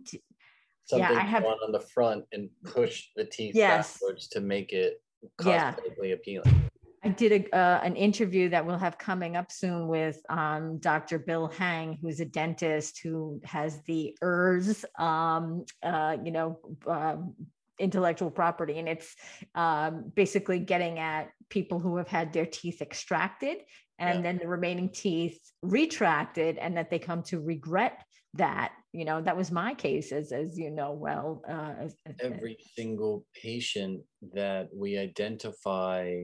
something 0.86 1.10
yeah, 1.10 1.22
I 1.22 1.24
have, 1.24 1.46
on 1.46 1.72
the 1.72 1.80
front 1.80 2.26
and 2.32 2.50
push 2.64 3.08
the 3.16 3.26
teeth 3.26 3.56
yes. 3.56 3.94
backwards 3.94 4.28
to 4.30 4.42
make 4.42 4.74
it 4.74 5.02
cosmetically 5.40 6.10
yeah. 6.10 6.14
appealing 6.14 6.70
I 7.04 7.10
did 7.10 7.32
a, 7.32 7.56
uh, 7.56 7.82
an 7.84 7.96
interview 7.96 8.50
that 8.50 8.66
we'll 8.66 8.78
have 8.78 8.98
coming 8.98 9.36
up 9.36 9.52
soon 9.52 9.88
with 9.88 10.22
um, 10.30 10.78
Dr. 10.78 11.18
Bill 11.18 11.48
Hang, 11.48 11.98
who's 12.02 12.20
a 12.20 12.26
dentist 12.26 13.00
who 13.04 13.42
has 13.44 13.82
the 13.88 14.16
ERS, 14.22 14.86
um, 15.00 15.66
uh, 15.82 16.18
you 16.24 16.32
know, 16.32 16.60
um, 16.86 17.34
intellectual 17.80 18.30
property. 18.30 18.78
And 18.78 18.88
it's 18.88 19.16
um, 19.56 20.12
basically 20.16 20.60
getting 20.60 21.00
at 21.00 21.32
people 21.50 21.80
who 21.80 21.98
have 21.98 22.08
had 22.08 22.34
their 22.34 22.46
teeth 22.46 22.82
extracted 22.82 23.58
and 24.02 24.18
yeah. 24.18 24.22
then 24.24 24.40
the 24.40 24.48
remaining 24.48 24.90
teeth 24.90 25.40
retracted 25.62 26.58
and 26.58 26.76
that 26.76 26.90
they 26.90 27.00
come 27.00 27.24
to 27.24 27.40
regret 27.40 28.04
that 28.34 28.74
you 28.94 29.04
know 29.04 29.22
that 29.22 29.36
was 29.36 29.52
my 29.52 29.74
case 29.74 30.12
as 30.12 30.32
as 30.32 30.58
you 30.58 30.70
know 30.70 30.94
well 30.94 31.42
uh, 31.50 31.88
every 32.22 32.58
single 32.76 33.26
patient 33.36 34.02
that 34.34 34.70
we 34.74 34.98
identify 34.98 36.16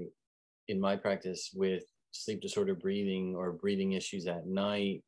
in 0.67 0.80
my 0.80 0.95
practice 0.95 1.51
with 1.53 1.84
sleep 2.12 2.41
disorder 2.41 2.75
breathing 2.75 3.36
or 3.36 3.51
breathing 3.51 3.93
issues 3.93 4.27
at 4.27 4.47
night 4.47 5.03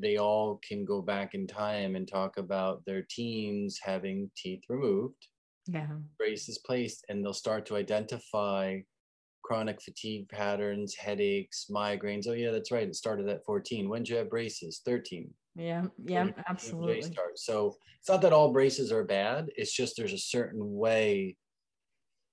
they 0.00 0.16
all 0.16 0.60
can 0.66 0.84
go 0.84 1.00
back 1.00 1.34
in 1.34 1.46
time 1.46 1.94
and 1.94 2.08
talk 2.08 2.38
about 2.38 2.84
their 2.86 3.06
teens 3.08 3.78
having 3.82 4.30
teeth 4.36 4.62
removed 4.68 5.28
yeah. 5.66 5.86
braces 6.18 6.58
placed 6.58 7.04
and 7.08 7.24
they'll 7.24 7.32
start 7.32 7.66
to 7.66 7.76
identify 7.76 8.78
chronic 9.42 9.80
fatigue 9.80 10.28
patterns 10.28 10.94
headaches 10.96 11.66
migraines. 11.70 12.26
Oh 12.28 12.32
yeah 12.32 12.50
that's 12.50 12.72
right. 12.72 12.88
It 12.88 12.96
started 12.96 13.28
at 13.28 13.44
14 13.44 13.88
when 13.88 14.02
did 14.02 14.10
you 14.10 14.16
have 14.16 14.30
braces? 14.30 14.82
13 14.84 15.30
yeah 15.54 15.86
yeah 16.04 16.28
absolutely. 16.48 17.00
start. 17.00 17.38
so 17.38 17.74
it's 17.98 18.08
not 18.08 18.20
that 18.22 18.32
all 18.32 18.52
braces 18.52 18.92
are 18.92 19.04
bad. 19.04 19.48
It's 19.56 19.72
just 19.72 19.96
there's 19.96 20.12
a 20.12 20.18
certain 20.18 20.60
way 20.60 21.36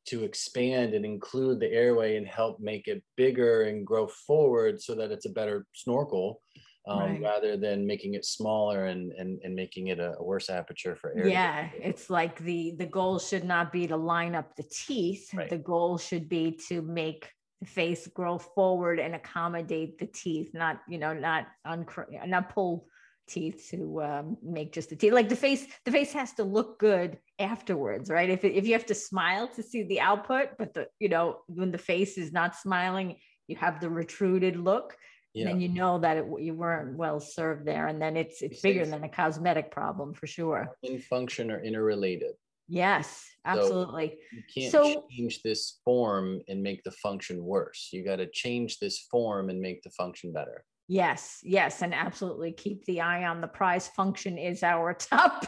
to 0.05 0.23
expand 0.23 0.93
and 0.93 1.05
include 1.05 1.59
the 1.59 1.71
airway 1.71 2.17
and 2.17 2.27
help 2.27 2.59
make 2.59 2.87
it 2.87 3.03
bigger 3.15 3.63
and 3.63 3.85
grow 3.85 4.07
forward 4.07 4.81
so 4.81 4.95
that 4.95 5.11
it's 5.11 5.25
a 5.25 5.29
better 5.29 5.65
snorkel 5.73 6.41
um, 6.87 6.99
right. 6.99 7.21
rather 7.21 7.57
than 7.57 7.87
making 7.87 8.15
it 8.15 8.25
smaller 8.25 8.85
and, 8.85 9.11
and, 9.13 9.39
and 9.43 9.55
making 9.55 9.87
it 9.87 9.99
a, 9.99 10.15
a 10.17 10.23
worse 10.23 10.49
aperture 10.49 10.95
for 10.95 11.17
air. 11.17 11.27
Yeah, 11.27 11.69
it's 11.75 12.09
like 12.09 12.39
the 12.39 12.75
the 12.77 12.85
goal 12.85 13.19
should 13.19 13.45
not 13.45 13.71
be 13.71 13.87
to 13.87 13.95
line 13.95 14.35
up 14.35 14.55
the 14.55 14.63
teeth. 14.63 15.29
Right. 15.33 15.49
The 15.49 15.57
goal 15.57 15.97
should 15.97 16.27
be 16.27 16.59
to 16.67 16.81
make 16.81 17.29
the 17.61 17.67
face 17.67 18.07
grow 18.07 18.37
forward 18.37 18.99
and 18.99 19.15
accommodate 19.15 19.97
the 19.97 20.07
teeth, 20.07 20.49
not 20.53 20.81
you 20.89 20.97
know 20.97 21.13
not 21.13 21.47
uncr- 21.65 22.27
not 22.27 22.53
pull 22.53 22.87
teeth 23.27 23.67
to 23.71 24.01
um, 24.01 24.37
make 24.43 24.71
just 24.71 24.89
the 24.89 24.95
teeth 24.95 25.13
like 25.13 25.29
the 25.29 25.35
face 25.35 25.65
the 25.85 25.91
face 25.91 26.11
has 26.11 26.33
to 26.33 26.43
look 26.43 26.79
good 26.79 27.17
afterwards 27.39 28.09
right? 28.09 28.29
If, 28.29 28.43
if 28.43 28.65
you 28.65 28.73
have 28.73 28.85
to 28.87 28.95
smile 28.95 29.47
to 29.49 29.63
see 29.63 29.83
the 29.83 29.99
output 29.99 30.49
but 30.57 30.73
the 30.73 30.87
you 30.99 31.09
know 31.09 31.39
when 31.47 31.71
the 31.71 31.77
face 31.77 32.17
is 32.17 32.31
not 32.31 32.55
smiling 32.55 33.17
you 33.47 33.55
have 33.57 33.79
the 33.79 33.89
retruded 33.89 34.57
look 34.57 34.97
yeah. 35.33 35.45
then 35.45 35.61
you 35.61 35.69
know 35.69 35.99
that 35.99 36.17
it, 36.17 36.25
you 36.39 36.53
weren't 36.53 36.97
well 36.97 37.19
served 37.19 37.65
there 37.65 37.87
and 37.87 38.01
then 38.01 38.17
it's 38.17 38.41
it's 38.41 38.61
bigger 38.61 38.85
than 38.85 39.03
a 39.03 39.09
cosmetic 39.09 39.71
problem 39.71 40.13
for 40.13 40.27
sure. 40.27 40.69
In 40.83 40.99
function 40.99 41.49
or 41.49 41.63
interrelated. 41.63 42.33
Yes 42.67 43.25
absolutely. 43.45 44.09
so 44.09 44.15
you 44.31 44.43
can't 44.53 44.71
so, 44.71 45.05
change 45.11 45.41
this 45.43 45.79
form 45.83 46.41
and 46.47 46.61
make 46.61 46.83
the 46.83 46.91
function 46.91 47.43
worse. 47.43 47.89
You 47.91 48.03
got 48.03 48.17
to 48.17 48.27
change 48.27 48.79
this 48.79 48.99
form 49.11 49.49
and 49.49 49.59
make 49.59 49.83
the 49.83 49.89
function 49.89 50.31
better 50.31 50.63
Yes, 50.87 51.39
yes, 51.43 51.81
and 51.81 51.93
absolutely 51.93 52.51
keep 52.51 52.83
the 52.85 53.01
eye 53.01 53.25
on 53.25 53.39
the 53.39 53.47
prize. 53.47 53.87
Function 53.87 54.37
is 54.37 54.63
our 54.63 54.93
top 54.99 55.47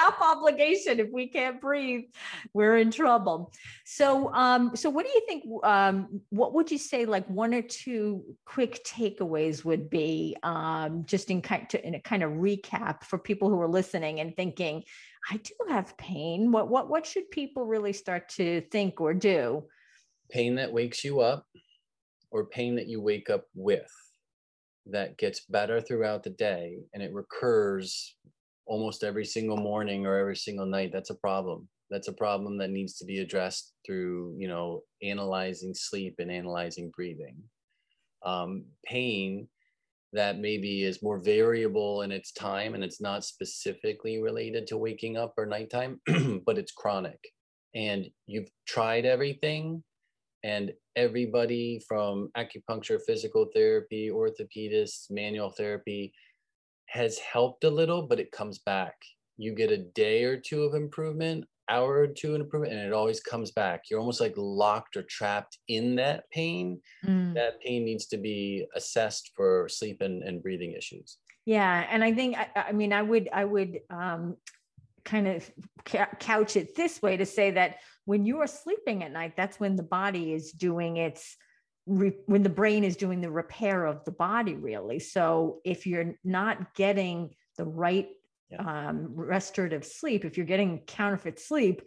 top 0.00 0.20
obligation. 0.20 1.00
If 1.00 1.08
we 1.10 1.28
can't 1.28 1.60
breathe, 1.60 2.04
we're 2.52 2.76
in 2.76 2.90
trouble. 2.90 3.52
So, 3.84 4.32
um, 4.32 4.76
so 4.76 4.90
what 4.90 5.06
do 5.06 5.12
you 5.12 5.22
think? 5.26 5.44
Um, 5.64 6.20
what 6.30 6.54
would 6.54 6.70
you 6.70 6.78
say? 6.78 7.06
Like 7.06 7.26
one 7.28 7.54
or 7.54 7.62
two 7.62 8.22
quick 8.44 8.84
takeaways 8.84 9.64
would 9.64 9.90
be, 9.90 10.36
um, 10.42 11.04
just 11.06 11.30
in 11.30 11.42
kind 11.42 11.68
to, 11.70 11.86
in 11.86 11.94
a 11.94 12.00
kind 12.00 12.22
of 12.22 12.32
recap 12.32 13.04
for 13.04 13.18
people 13.18 13.48
who 13.48 13.60
are 13.60 13.68
listening 13.68 14.20
and 14.20 14.36
thinking, 14.36 14.84
I 15.30 15.36
do 15.38 15.54
have 15.68 15.96
pain. 15.96 16.52
What 16.52 16.68
what 16.68 16.88
what 16.88 17.06
should 17.06 17.30
people 17.30 17.66
really 17.66 17.92
start 17.92 18.28
to 18.30 18.62
think 18.70 19.00
or 19.00 19.14
do? 19.14 19.64
Pain 20.30 20.56
that 20.56 20.72
wakes 20.72 21.04
you 21.04 21.20
up, 21.20 21.46
or 22.30 22.46
pain 22.46 22.76
that 22.76 22.88
you 22.88 23.00
wake 23.00 23.30
up 23.30 23.44
with 23.54 23.90
that 24.86 25.18
gets 25.18 25.40
better 25.40 25.80
throughout 25.80 26.22
the 26.22 26.30
day 26.30 26.78
and 26.94 27.02
it 27.02 27.12
recurs 27.12 28.16
almost 28.66 29.02
every 29.02 29.24
single 29.24 29.56
morning 29.56 30.06
or 30.06 30.16
every 30.16 30.36
single 30.36 30.66
night 30.66 30.90
that's 30.92 31.10
a 31.10 31.16
problem. 31.16 31.68
That's 31.90 32.08
a 32.08 32.12
problem 32.12 32.56
that 32.58 32.70
needs 32.70 32.96
to 32.98 33.04
be 33.04 33.18
addressed 33.18 33.72
through 33.84 34.36
you 34.38 34.48
know 34.48 34.82
analyzing 35.02 35.74
sleep 35.74 36.16
and 36.18 36.30
analyzing 36.30 36.90
breathing. 36.94 37.36
Um, 38.24 38.66
pain 38.86 39.48
that 40.12 40.38
maybe 40.38 40.82
is 40.82 41.02
more 41.02 41.20
variable 41.20 42.02
in 42.02 42.10
its 42.10 42.32
time 42.32 42.74
and 42.74 42.82
it's 42.82 43.00
not 43.00 43.24
specifically 43.24 44.20
related 44.20 44.66
to 44.66 44.76
waking 44.76 45.16
up 45.16 45.34
or 45.38 45.46
nighttime 45.46 46.00
but 46.46 46.58
it's 46.58 46.72
chronic. 46.72 47.20
And 47.74 48.06
you've 48.26 48.50
tried 48.66 49.04
everything 49.04 49.84
and 50.42 50.72
everybody 50.96 51.80
from 51.86 52.30
acupuncture, 52.36 52.98
physical 53.06 53.46
therapy, 53.54 54.10
orthopedists, 54.10 55.10
manual 55.10 55.50
therapy 55.50 56.12
has 56.86 57.18
helped 57.18 57.64
a 57.64 57.70
little, 57.70 58.02
but 58.02 58.20
it 58.20 58.32
comes 58.32 58.58
back. 58.58 58.94
You 59.36 59.54
get 59.54 59.70
a 59.70 59.78
day 59.78 60.24
or 60.24 60.36
two 60.36 60.64
of 60.64 60.74
improvement, 60.74 61.44
hour 61.68 62.00
or 62.00 62.06
two 62.08 62.34
of 62.34 62.40
improvement, 62.40 62.74
and 62.74 62.82
it 62.82 62.92
always 62.92 63.20
comes 63.20 63.52
back. 63.52 63.84
You're 63.90 64.00
almost 64.00 64.20
like 64.20 64.34
locked 64.36 64.96
or 64.96 65.02
trapped 65.02 65.58
in 65.68 65.94
that 65.96 66.28
pain. 66.30 66.80
Mm. 67.06 67.34
That 67.34 67.60
pain 67.60 67.84
needs 67.84 68.06
to 68.06 68.18
be 68.18 68.66
assessed 68.74 69.30
for 69.36 69.68
sleep 69.68 70.00
and, 70.00 70.22
and 70.22 70.42
breathing 70.42 70.72
issues. 70.72 71.18
Yeah, 71.46 71.86
and 71.90 72.04
I 72.04 72.12
think 72.12 72.36
I, 72.36 72.48
I 72.68 72.72
mean 72.72 72.92
I 72.92 73.02
would 73.02 73.28
I 73.32 73.44
would 73.44 73.80
um, 73.88 74.36
kind 75.04 75.26
of 75.26 75.50
couch 76.18 76.56
it 76.56 76.74
this 76.76 77.00
way 77.00 77.16
to 77.16 77.24
say 77.24 77.50
that 77.52 77.76
when 78.10 78.26
you 78.26 78.40
are 78.40 78.46
sleeping 78.48 79.04
at 79.04 79.12
night, 79.12 79.34
that's 79.36 79.60
when 79.60 79.76
the 79.76 79.84
body 79.84 80.32
is 80.32 80.50
doing 80.50 80.96
its 80.96 81.36
when 81.86 82.42
the 82.42 82.48
brain 82.48 82.82
is 82.82 82.96
doing 82.96 83.20
the 83.20 83.30
repair 83.30 83.84
of 83.84 84.04
the 84.04 84.10
body, 84.10 84.54
really. 84.54 84.98
So 84.98 85.60
if 85.64 85.86
you're 85.86 86.16
not 86.24 86.74
getting 86.74 87.30
the 87.56 87.64
right 87.64 88.08
yeah. 88.50 88.88
um, 88.88 89.12
restorative 89.14 89.84
sleep, 89.84 90.24
if 90.24 90.36
you're 90.36 90.44
getting 90.44 90.80
counterfeit 90.88 91.38
sleep, 91.38 91.82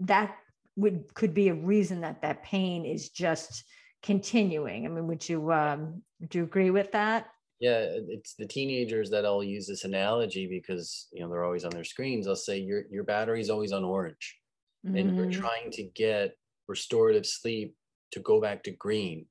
that 0.00 0.36
would 0.76 1.14
could 1.14 1.32
be 1.32 1.48
a 1.48 1.54
reason 1.54 2.02
that 2.02 2.20
that 2.20 2.42
pain 2.42 2.84
is 2.84 3.08
just 3.08 3.64
continuing. 4.02 4.84
I 4.84 4.90
mean, 4.90 5.06
would 5.06 5.26
you 5.26 5.52
um, 5.54 6.02
would 6.20 6.34
you 6.34 6.42
agree 6.42 6.70
with 6.70 6.92
that? 6.92 7.28
yeah 7.60 7.86
it's 8.08 8.34
the 8.34 8.46
teenagers 8.46 9.08
that 9.08 9.24
i'll 9.24 9.44
use 9.44 9.68
this 9.68 9.84
analogy 9.84 10.48
because 10.48 11.06
you 11.12 11.20
know 11.20 11.28
they're 11.28 11.44
always 11.44 11.64
on 11.64 11.70
their 11.70 11.84
screens 11.84 12.26
i'll 12.26 12.34
say 12.34 12.58
your 12.58 12.82
your 12.90 13.04
battery's 13.04 13.50
always 13.50 13.70
on 13.70 13.84
orange 13.84 14.41
mm-hmm. 14.84 14.96
and 14.96 15.16
you're 15.16 15.26
mm-hmm. 15.26 15.40
trying 15.40 15.70
to 15.70 15.82
get 15.94 16.36
restorative 16.68 17.26
sleep 17.26 17.74
to 18.12 18.20
go 18.20 18.40
back 18.40 18.62
to 18.62 18.70
green 18.70 19.26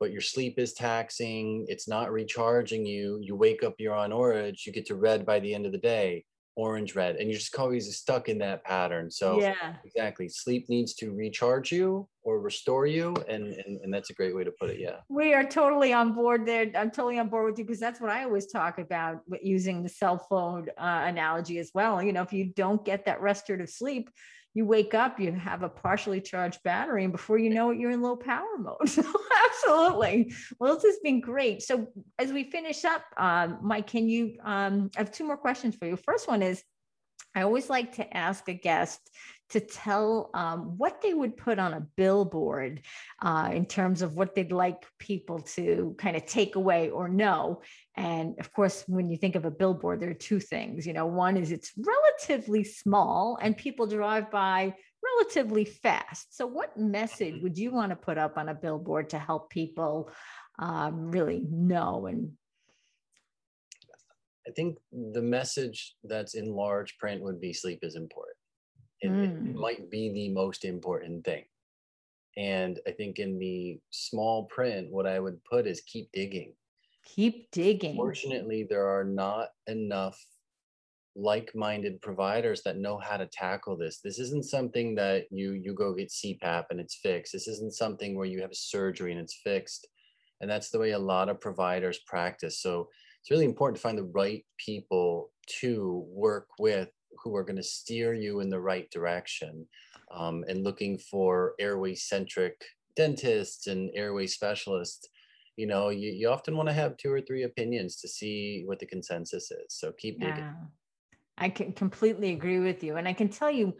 but 0.00 0.12
your 0.12 0.22
sleep 0.22 0.58
is 0.58 0.72
taxing 0.72 1.66
it's 1.68 1.86
not 1.86 2.10
recharging 2.10 2.84
you 2.86 3.18
you 3.22 3.36
wake 3.36 3.62
up 3.62 3.74
you're 3.78 3.94
on 3.94 4.12
orange 4.12 4.64
you 4.66 4.72
get 4.72 4.86
to 4.86 4.94
red 4.94 5.26
by 5.26 5.38
the 5.38 5.54
end 5.54 5.66
of 5.66 5.72
the 5.72 5.78
day 5.78 6.24
orange 6.56 6.96
red 6.96 7.16
and 7.16 7.30
you're 7.30 7.38
just 7.38 7.56
always 7.56 7.96
stuck 7.96 8.28
in 8.28 8.36
that 8.38 8.64
pattern 8.64 9.10
so 9.10 9.40
yeah 9.40 9.76
exactly 9.84 10.28
sleep 10.28 10.68
needs 10.68 10.94
to 10.94 11.12
recharge 11.12 11.70
you 11.70 12.06
or 12.22 12.40
restore 12.40 12.86
you 12.86 13.14
and, 13.28 13.46
and 13.46 13.80
and 13.82 13.94
that's 13.94 14.10
a 14.10 14.14
great 14.14 14.34
way 14.34 14.42
to 14.42 14.50
put 14.58 14.68
it 14.68 14.78
yeah 14.80 14.96
we 15.08 15.32
are 15.32 15.44
totally 15.44 15.92
on 15.92 16.12
board 16.12 16.44
there 16.44 16.70
i'm 16.74 16.90
totally 16.90 17.18
on 17.18 17.28
board 17.28 17.46
with 17.46 17.58
you 17.58 17.64
because 17.64 17.80
that's 17.80 18.00
what 18.00 18.10
i 18.10 18.24
always 18.24 18.46
talk 18.46 18.78
about 18.78 19.20
using 19.40 19.82
the 19.82 19.88
cell 19.88 20.18
phone 20.28 20.66
uh, 20.76 21.04
analogy 21.06 21.58
as 21.58 21.70
well 21.72 22.02
you 22.02 22.12
know 22.12 22.22
if 22.22 22.32
you 22.32 22.52
don't 22.56 22.84
get 22.84 23.04
that 23.04 23.20
restorative 23.20 23.70
sleep 23.70 24.10
you 24.54 24.66
wake 24.66 24.94
up, 24.94 25.20
you 25.20 25.32
have 25.32 25.62
a 25.62 25.68
partially 25.68 26.20
charged 26.20 26.62
battery, 26.64 27.04
and 27.04 27.12
before 27.12 27.38
you 27.38 27.50
know 27.50 27.70
it, 27.70 27.78
you're 27.78 27.92
in 27.92 28.02
low 28.02 28.16
power 28.16 28.58
mode. 28.58 28.78
Absolutely. 29.46 30.32
Well, 30.58 30.74
this 30.74 30.84
has 30.84 30.98
been 31.04 31.20
great. 31.20 31.62
So 31.62 31.86
as 32.18 32.32
we 32.32 32.50
finish 32.50 32.84
up, 32.84 33.02
um, 33.16 33.58
Mike, 33.62 33.86
can 33.86 34.08
you? 34.08 34.36
Um, 34.44 34.90
I 34.96 35.00
have 35.00 35.12
two 35.12 35.24
more 35.24 35.36
questions 35.36 35.76
for 35.76 35.86
you. 35.86 35.96
First 35.96 36.26
one 36.26 36.42
is, 36.42 36.62
I 37.34 37.42
always 37.42 37.70
like 37.70 37.94
to 37.96 38.16
ask 38.16 38.48
a 38.48 38.54
guest 38.54 39.00
to 39.50 39.60
tell 39.60 40.30
um, 40.34 40.78
what 40.78 41.02
they 41.02 41.12
would 41.12 41.36
put 41.36 41.58
on 41.58 41.74
a 41.74 41.86
billboard 41.96 42.82
uh, 43.22 43.50
in 43.52 43.66
terms 43.66 44.02
of 44.02 44.14
what 44.14 44.34
they'd 44.34 44.52
like 44.52 44.86
people 44.98 45.40
to 45.40 45.94
kind 45.98 46.16
of 46.16 46.24
take 46.26 46.56
away 46.56 46.90
or 46.90 47.08
know. 47.08 47.62
And 47.96 48.38
of 48.38 48.52
course, 48.52 48.84
when 48.86 49.10
you 49.10 49.16
think 49.16 49.34
of 49.34 49.44
a 49.44 49.50
billboard, 49.50 50.00
there 50.00 50.10
are 50.10 50.14
two 50.14 50.40
things. 50.40 50.86
You 50.86 50.92
know, 50.92 51.06
one 51.06 51.36
is 51.36 51.52
it's 51.52 51.72
relatively 51.76 52.64
small 52.64 53.38
and 53.42 53.56
people 53.56 53.86
drive 53.86 54.30
by 54.30 54.74
relatively 55.18 55.64
fast. 55.64 56.36
So, 56.36 56.46
what 56.46 56.76
message 56.76 57.42
would 57.42 57.58
you 57.58 57.72
want 57.72 57.90
to 57.90 57.96
put 57.96 58.18
up 58.18 58.38
on 58.38 58.48
a 58.48 58.54
billboard 58.54 59.10
to 59.10 59.18
help 59.18 59.50
people 59.50 60.10
um, 60.58 61.10
really 61.10 61.42
know 61.50 62.06
and 62.06 62.32
I 64.46 64.52
think 64.52 64.78
the 64.90 65.22
message 65.22 65.94
that's 66.02 66.34
in 66.34 66.52
large 66.52 66.98
print 66.98 67.22
would 67.22 67.40
be 67.40 67.52
sleep 67.52 67.80
is 67.82 67.94
important. 67.94 68.36
It, 69.00 69.10
mm. 69.10 69.50
it, 69.50 69.56
might 69.56 69.90
be 69.90 70.12
the 70.12 70.28
most 70.30 70.64
important 70.64 71.24
thing. 71.24 71.44
And 72.36 72.78
I 72.86 72.92
think 72.92 73.18
in 73.18 73.38
the 73.38 73.78
small 73.90 74.44
print, 74.44 74.90
what 74.90 75.06
I 75.06 75.18
would 75.18 75.42
put 75.44 75.66
is 75.66 75.80
keep 75.82 76.10
digging. 76.12 76.54
Keep 77.04 77.50
digging. 77.50 77.96
Fortunately, 77.96 78.66
there 78.68 78.86
are 78.86 79.04
not 79.04 79.48
enough 79.66 80.18
like-minded 81.16 82.00
providers 82.00 82.62
that 82.62 82.76
know 82.76 82.98
how 82.98 83.16
to 83.16 83.26
tackle 83.26 83.76
this. 83.76 84.00
This 84.02 84.18
isn't 84.18 84.44
something 84.44 84.94
that 84.94 85.26
you 85.30 85.52
you 85.52 85.74
go 85.74 85.92
get 85.94 86.10
CPAP 86.10 86.66
and 86.70 86.78
it's 86.78 86.96
fixed. 86.96 87.32
This 87.32 87.48
isn't 87.48 87.74
something 87.74 88.16
where 88.16 88.26
you 88.26 88.40
have 88.42 88.54
surgery 88.54 89.12
and 89.12 89.20
it's 89.20 89.40
fixed. 89.42 89.88
And 90.40 90.48
that's 90.48 90.70
the 90.70 90.78
way 90.78 90.92
a 90.92 90.98
lot 90.98 91.28
of 91.28 91.40
providers 91.40 92.00
practice. 92.06 92.62
So 92.62 92.88
it's 93.20 93.30
really 93.30 93.44
important 93.44 93.76
to 93.76 93.82
find 93.82 93.98
the 93.98 94.10
right 94.14 94.44
people 94.56 95.30
to 95.60 96.06
work 96.08 96.46
with 96.58 96.88
who 97.22 97.34
are 97.36 97.44
going 97.44 97.56
to 97.56 97.62
steer 97.62 98.14
you 98.14 98.40
in 98.40 98.50
the 98.50 98.60
right 98.60 98.90
direction 98.90 99.66
um, 100.14 100.44
and 100.48 100.64
looking 100.64 100.98
for 100.98 101.54
airway 101.58 101.94
centric 101.94 102.62
dentists 102.96 103.66
and 103.66 103.90
airway 103.94 104.26
specialists 104.26 105.08
you 105.56 105.66
know 105.66 105.88
you, 105.88 106.10
you 106.10 106.28
often 106.28 106.56
want 106.56 106.68
to 106.68 106.72
have 106.72 106.96
two 106.96 107.12
or 107.12 107.20
three 107.20 107.44
opinions 107.44 107.96
to 107.96 108.08
see 108.08 108.62
what 108.66 108.78
the 108.78 108.86
consensus 108.86 109.50
is 109.50 109.66
so 109.68 109.92
keep 109.98 110.16
yeah. 110.20 110.34
digging 110.34 110.54
I 111.40 111.48
can 111.48 111.72
completely 111.72 112.32
agree 112.32 112.58
with 112.58 112.84
you. 112.84 112.96
And 112.96 113.08
I 113.08 113.14
can 113.14 113.30
tell 113.30 113.50
you 113.50 113.74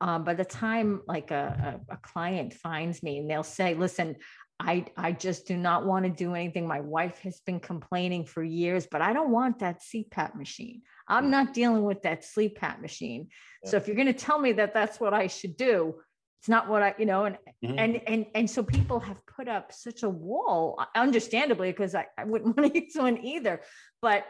uh, 0.00 0.18
by 0.18 0.34
the 0.34 0.44
time 0.44 1.02
like 1.06 1.30
a, 1.30 1.78
a, 1.88 1.94
a, 1.94 1.96
client 1.98 2.52
finds 2.52 3.00
me 3.00 3.18
and 3.18 3.30
they'll 3.30 3.44
say, 3.44 3.74
listen, 3.74 4.16
I, 4.58 4.86
I 4.96 5.12
just 5.12 5.46
do 5.46 5.56
not 5.56 5.84
want 5.84 6.04
to 6.06 6.10
do 6.10 6.34
anything. 6.34 6.66
My 6.66 6.80
wife 6.80 7.18
has 7.20 7.40
been 7.40 7.60
complaining 7.60 8.24
for 8.24 8.42
years, 8.42 8.86
but 8.90 9.02
I 9.02 9.12
don't 9.12 9.30
want 9.30 9.58
that 9.58 9.82
CPAP 9.82 10.34
machine. 10.34 10.82
I'm 11.08 11.26
mm. 11.26 11.30
not 11.30 11.52
dealing 11.52 11.82
with 11.82 12.02
that 12.02 12.24
sleep 12.24 12.58
PAP 12.58 12.80
machine. 12.80 13.28
Yeah. 13.62 13.70
So 13.70 13.76
if 13.76 13.86
you're 13.86 13.96
going 13.96 14.06
to 14.06 14.14
tell 14.14 14.38
me 14.38 14.52
that 14.52 14.72
that's 14.72 14.98
what 14.98 15.12
I 15.12 15.26
should 15.26 15.56
do, 15.56 15.96
it's 16.40 16.48
not 16.48 16.68
what 16.68 16.82
I, 16.82 16.94
you 16.98 17.06
know, 17.06 17.24
and 17.24 17.38
mm-hmm. 17.64 17.78
and 17.78 18.00
and 18.06 18.26
and 18.34 18.50
so 18.50 18.62
people 18.62 19.00
have 19.00 19.18
put 19.26 19.48
up 19.48 19.72
such 19.72 20.02
a 20.02 20.08
wall, 20.08 20.80
understandably, 20.94 21.72
because 21.72 21.94
I, 21.94 22.06
I 22.16 22.24
wouldn't 22.24 22.56
want 22.58 22.72
to 22.72 22.80
use 22.80 22.94
one 22.94 23.24
either. 23.24 23.62
But 24.00 24.26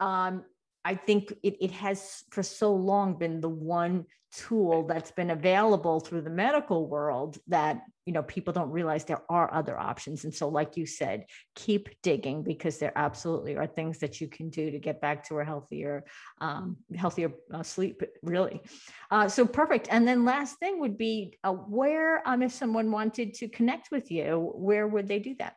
um, 0.00 0.44
I 0.84 0.94
think 0.94 1.32
it, 1.42 1.56
it 1.60 1.70
has 1.72 2.24
for 2.30 2.42
so 2.42 2.74
long 2.74 3.18
been 3.18 3.40
the 3.40 3.48
one 3.48 4.06
tool 4.32 4.86
that's 4.86 5.10
been 5.10 5.30
available 5.30 5.98
through 5.98 6.20
the 6.20 6.30
medical 6.30 6.88
world 6.88 7.36
that 7.48 7.82
you 8.06 8.12
know 8.12 8.22
people 8.22 8.52
don't 8.52 8.70
realize 8.70 9.04
there 9.04 9.22
are 9.28 9.52
other 9.52 9.76
options. 9.76 10.24
And 10.24 10.32
so 10.32 10.48
like 10.48 10.76
you 10.76 10.86
said 10.86 11.26
keep 11.54 11.88
digging 12.02 12.42
because 12.42 12.78
there 12.78 12.92
absolutely 12.94 13.56
are 13.56 13.66
things 13.66 13.98
that 13.98 14.20
you 14.20 14.28
can 14.28 14.48
do 14.48 14.70
to 14.70 14.78
get 14.78 15.00
back 15.00 15.26
to 15.28 15.40
a 15.40 15.44
healthier 15.44 16.04
um, 16.40 16.76
healthier 16.96 17.32
uh, 17.52 17.62
sleep 17.62 18.02
really. 18.22 18.62
Uh, 19.10 19.28
so 19.28 19.44
perfect. 19.44 19.88
And 19.90 20.06
then 20.06 20.24
last 20.24 20.58
thing 20.58 20.78
would 20.80 20.96
be 20.96 21.36
uh, 21.42 21.52
where 21.52 22.26
um, 22.26 22.42
if 22.42 22.52
someone 22.52 22.92
wanted 22.92 23.34
to 23.34 23.48
connect 23.48 23.90
with 23.90 24.10
you 24.10 24.52
where 24.54 24.86
would 24.86 25.08
they 25.08 25.18
do 25.18 25.34
that? 25.40 25.56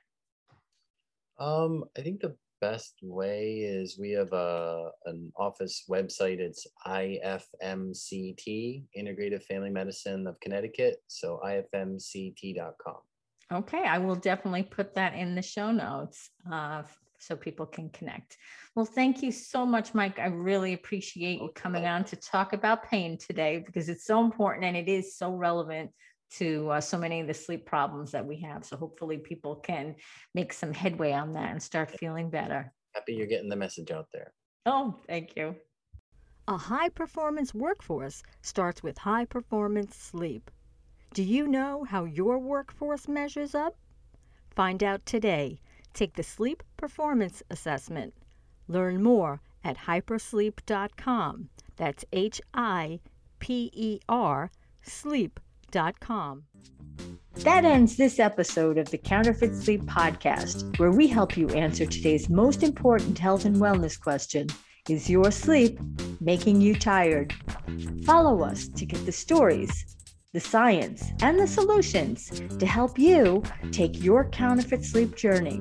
Um, 1.37 1.85
I 1.97 2.01
think 2.01 2.21
the 2.21 2.35
best 2.63 2.95
way 3.01 3.55
is 3.57 3.99
we 3.99 4.11
have 4.11 4.31
a 4.31 4.89
an 5.05 5.33
office 5.35 5.83
website. 5.89 6.39
It's 6.39 6.65
IFMCT, 6.87 8.83
Integrative 8.97 9.43
Family 9.43 9.69
Medicine 9.69 10.25
of 10.27 10.39
Connecticut. 10.39 11.03
So 11.07 11.41
ifmct.com. 11.45 13.01
Okay, 13.51 13.83
I 13.83 13.97
will 13.97 14.15
definitely 14.15 14.63
put 14.63 14.95
that 14.95 15.13
in 15.13 15.35
the 15.35 15.41
show 15.41 15.73
notes 15.73 16.29
uh, 16.49 16.83
so 17.19 17.35
people 17.35 17.65
can 17.65 17.89
connect. 17.89 18.37
Well, 18.75 18.85
thank 18.85 19.21
you 19.21 19.33
so 19.33 19.65
much, 19.65 19.93
Mike. 19.93 20.17
I 20.17 20.27
really 20.27 20.71
appreciate 20.71 21.41
you 21.41 21.49
coming 21.53 21.85
on 21.85 22.05
to 22.05 22.15
talk 22.15 22.53
about 22.53 22.89
pain 22.89 23.17
today 23.17 23.61
because 23.65 23.89
it's 23.89 24.05
so 24.05 24.23
important 24.23 24.63
and 24.63 24.77
it 24.77 24.87
is 24.87 25.17
so 25.17 25.31
relevant 25.33 25.91
to 26.31 26.69
uh, 26.69 26.81
so 26.81 26.97
many 26.97 27.19
of 27.21 27.27
the 27.27 27.33
sleep 27.33 27.65
problems 27.65 28.11
that 28.11 28.25
we 28.25 28.37
have. 28.41 28.65
So 28.65 28.75
hopefully 28.75 29.17
people 29.17 29.55
can 29.57 29.95
make 30.33 30.53
some 30.53 30.73
headway 30.73 31.11
on 31.11 31.33
that 31.33 31.51
and 31.51 31.61
start 31.61 31.91
feeling 31.99 32.29
better. 32.29 32.71
Happy 32.93 33.13
you're 33.13 33.27
getting 33.27 33.49
the 33.49 33.55
message 33.55 33.91
out 33.91 34.07
there. 34.13 34.33
Oh, 34.65 34.99
thank 35.07 35.35
you. 35.35 35.55
A 36.47 36.57
high 36.57 36.89
performance 36.89 37.53
workforce 37.53 38.23
starts 38.41 38.83
with 38.83 38.97
high 38.97 39.25
performance 39.25 39.95
sleep. 39.95 40.51
Do 41.13 41.23
you 41.23 41.47
know 41.47 41.83
how 41.83 42.05
your 42.05 42.39
workforce 42.39 43.07
measures 43.07 43.53
up? 43.55 43.75
Find 44.55 44.83
out 44.83 45.05
today. 45.05 45.59
Take 45.93 46.15
the 46.15 46.23
Sleep 46.23 46.63
Performance 46.75 47.43
Assessment. 47.49 48.13
Learn 48.67 49.03
more 49.03 49.41
at 49.63 49.77
hipersleep.com. 49.77 51.49
That's 51.77 52.05
H 52.11 52.41
I 52.53 52.99
P 53.39 53.69
E 53.73 53.99
R 54.09 54.51
that 57.43 57.65
ends 57.65 57.97
this 57.97 58.19
episode 58.19 58.77
of 58.77 58.91
the 58.91 58.97
Counterfeit 58.97 59.55
Sleep 59.55 59.81
Podcast, 59.85 60.77
where 60.77 60.91
we 60.91 61.07
help 61.07 61.35
you 61.35 61.49
answer 61.49 61.87
today's 61.87 62.29
most 62.29 62.61
important 62.61 63.17
health 63.17 63.45
and 63.45 63.55
wellness 63.55 63.99
question 63.99 64.47
Is 64.87 65.09
your 65.09 65.31
sleep 65.31 65.79
making 66.21 66.61
you 66.61 66.75
tired? 66.75 67.33
Follow 68.05 68.43
us 68.43 68.67
to 68.67 68.85
get 68.85 69.03
the 69.07 69.11
stories, 69.11 69.97
the 70.31 70.39
science, 70.39 71.11
and 71.21 71.39
the 71.39 71.47
solutions 71.47 72.29
to 72.59 72.65
help 72.67 72.99
you 72.99 73.41
take 73.71 74.03
your 74.03 74.29
counterfeit 74.29 74.85
sleep 74.85 75.15
journey. 75.15 75.59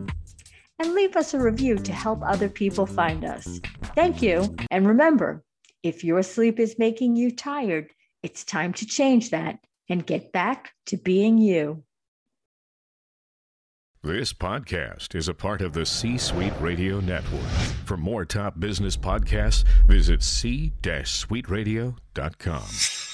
And 0.79 0.95
leave 0.95 1.17
us 1.17 1.33
a 1.33 1.41
review 1.41 1.79
to 1.79 1.93
help 1.93 2.21
other 2.23 2.51
people 2.51 2.85
find 2.85 3.25
us. 3.25 3.61
Thank 3.95 4.21
you. 4.21 4.55
And 4.71 4.87
remember, 4.87 5.43
if 5.83 6.05
your 6.05 6.23
sleep 6.23 6.61
is 6.61 6.79
making 6.79 7.17
you 7.17 7.35
tired, 7.35 7.91
it's 8.23 8.45
time 8.45 8.75
to 8.75 8.87
change 8.87 9.31
that 9.31 9.59
and 9.89 10.07
get 10.07 10.33
back 10.33 10.73
to 10.87 10.97
being 10.97 11.39
you. 11.39 11.83
This 14.05 14.33
podcast 14.33 15.15
is 15.15 15.29
a 15.29 15.35
part 15.35 15.63
of 15.63 15.75
the 15.75 15.87
C 15.87 16.19
Suite 16.19 16.53
Radio 16.61 16.99
Network. 16.99 17.49
For 17.85 17.97
more 17.97 18.25
top 18.25 18.59
business 18.59 18.97
podcasts, 18.97 19.63
visit 19.87 20.25
c-suiteradio.com. 20.25 23.12